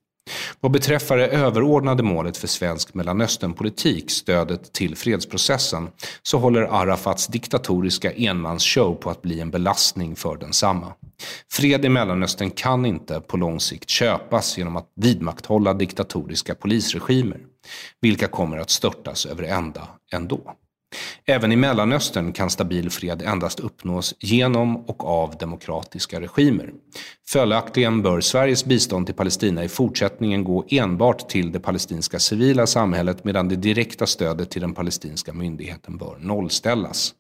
Vad 0.61 0.73
beträffar 0.73 1.17
det 1.17 1.27
överordnade 1.27 2.03
målet 2.03 2.37
för 2.37 2.49
svensk 2.49 2.95
Mellanösternpolitik, 2.95 4.11
stödet 4.11 4.73
till 4.73 4.97
fredsprocessen, 4.97 5.89
så 6.23 6.39
håller 6.39 6.63
Arafats 6.63 7.27
diktatoriska 7.27 8.13
enmansshow 8.13 8.95
på 8.95 9.11
att 9.11 9.23
bli 9.23 9.41
en 9.41 9.51
belastning 9.51 10.17
för 10.17 10.37
densamma. 10.37 10.93
Fred 11.53 11.85
i 11.85 11.89
Mellanöstern 11.89 12.51
kan 12.51 12.87
inte 12.87 13.21
på 13.21 13.37
lång 13.37 13.61
sikt 13.61 13.89
köpas 13.89 14.59
genom 14.59 14.77
att 14.77 14.93
vidmakthålla 14.97 15.75
diktatoriska 15.75 16.55
polisregimer, 16.55 17.41
vilka 18.01 18.29
kommer 18.29 18.59
att 18.59 18.71
störtas 18.71 19.27
över 19.27 19.43
ända 19.43 19.89
ändå. 20.13 20.55
Även 21.27 21.53
i 21.53 21.57
Mellanöstern 21.57 22.33
kan 22.33 22.51
stabil 22.51 22.91
fred 22.91 23.23
endast 23.23 23.61
uppnås 23.61 24.15
genom 24.19 24.77
och 24.77 25.05
av 25.05 25.37
demokratiska 25.39 26.21
regimer. 26.21 26.73
Följaktligen 27.29 28.03
bör 28.03 28.21
Sveriges 28.21 28.65
bistånd 28.65 29.07
till 29.07 29.15
Palestina 29.15 29.65
i 29.65 29.69
fortsättningen 29.69 30.45
gå 30.45 30.65
enbart 30.69 31.29
till 31.29 31.53
det 31.53 31.61
palestinska 31.61 32.19
civila 32.19 32.67
samhället 32.67 33.25
medan 33.25 33.49
det 33.49 33.57
direkta 33.57 34.07
stödet 34.07 34.51
till 34.51 34.61
den 34.61 34.75
palestinska 34.75 35.33
myndigheten 35.33 35.97
bör 35.99 36.17
nollställas. 36.21 37.15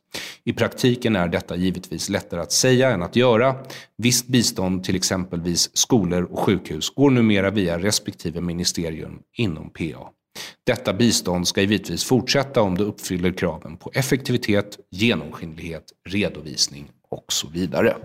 I 0.44 0.52
praktiken 0.52 1.16
är 1.16 1.28
detta 1.28 1.56
givetvis 1.56 2.08
lättare 2.08 2.40
att 2.40 2.52
säga 2.52 2.90
än 2.90 3.02
att 3.02 3.16
göra. 3.16 3.56
Visst 3.98 4.26
bistånd 4.26 4.84
till 4.84 4.96
exempelvis 4.96 5.76
skolor 5.76 6.22
och 6.22 6.38
sjukhus 6.38 6.90
går 6.90 7.10
numera 7.10 7.50
via 7.50 7.78
respektive 7.78 8.40
ministerium 8.40 9.18
inom 9.36 9.70
PA. 9.70 10.10
Detta 10.64 10.92
bistånd 10.92 11.48
ska 11.48 11.60
givetvis 11.60 12.04
fortsätta 12.04 12.62
om 12.62 12.78
det 12.78 12.84
uppfyller 12.84 13.32
kraven 13.32 13.76
på 13.76 13.90
effektivitet, 13.94 14.78
genomskinlighet, 14.90 15.84
redovisning 16.08 16.90
och 17.10 17.24
så 17.32 17.48
vidare. 17.48 17.96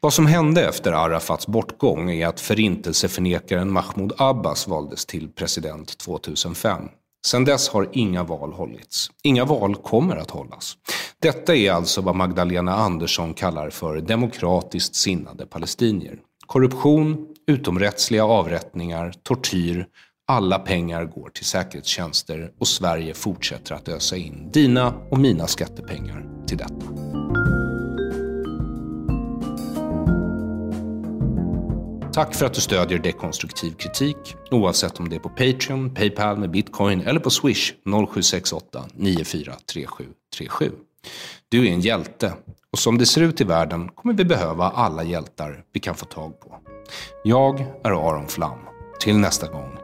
Vad 0.00 0.12
som 0.12 0.26
hände 0.26 0.68
efter 0.68 0.92
Arafats 0.92 1.46
bortgång 1.46 2.10
är 2.10 2.26
att 2.26 2.40
förintelseförnekaren 2.40 3.72
Mahmoud 3.72 4.12
Abbas 4.18 4.68
valdes 4.68 5.06
till 5.06 5.28
president 5.28 5.98
2005. 5.98 6.88
Sedan 7.26 7.44
dess 7.44 7.68
har 7.68 7.88
inga 7.92 8.22
val 8.22 8.52
hållits. 8.52 9.10
Inga 9.22 9.44
val 9.44 9.76
kommer 9.76 10.16
att 10.16 10.30
hållas. 10.30 10.76
Detta 11.18 11.56
är 11.56 11.72
alltså 11.72 12.00
vad 12.00 12.16
Magdalena 12.16 12.74
Andersson 12.74 13.34
kallar 13.34 13.70
för 13.70 14.00
demokratiskt 14.00 14.94
sinnade 14.94 15.46
palestinier. 15.46 16.18
Korruption, 16.46 17.26
utomrättsliga 17.46 18.24
avrättningar, 18.24 19.14
tortyr, 19.22 19.86
alla 20.26 20.58
pengar 20.58 21.04
går 21.04 21.28
till 21.28 21.44
säkerhetstjänster 21.44 22.52
och 22.60 22.68
Sverige 22.68 23.14
fortsätter 23.14 23.74
att 23.74 23.88
ösa 23.88 24.16
in 24.16 24.50
dina 24.52 24.94
och 25.10 25.18
mina 25.18 25.46
skattepengar 25.46 26.46
till 26.46 26.56
detta. 26.56 26.86
Tack 32.12 32.34
för 32.34 32.46
att 32.46 32.54
du 32.54 32.60
stödjer 32.60 32.98
dekonstruktiv 32.98 33.70
kritik, 33.70 34.16
oavsett 34.50 35.00
om 35.00 35.08
det 35.08 35.16
är 35.16 35.20
på 35.20 35.28
Patreon, 35.28 35.94
Paypal 35.94 36.36
med 36.36 36.50
bitcoin 36.50 37.00
eller 37.00 37.20
på 37.20 37.30
Swish 37.30 37.72
0768 37.84 38.84
943737. 38.94 40.70
Du 41.48 41.68
är 41.68 41.72
en 41.72 41.80
hjälte 41.80 42.32
och 42.72 42.78
som 42.78 42.98
det 42.98 43.06
ser 43.06 43.20
ut 43.20 43.40
i 43.40 43.44
världen 43.44 43.88
kommer 43.88 44.14
vi 44.14 44.24
behöva 44.24 44.64
alla 44.64 45.02
hjältar 45.02 45.64
vi 45.72 45.80
kan 45.80 45.94
få 45.94 46.06
tag 46.06 46.40
på. 46.40 46.58
Jag 47.24 47.60
är 47.60 47.90
Aron 47.90 48.28
Flam. 48.28 48.58
Till 49.00 49.18
nästa 49.18 49.48
gång 49.48 49.83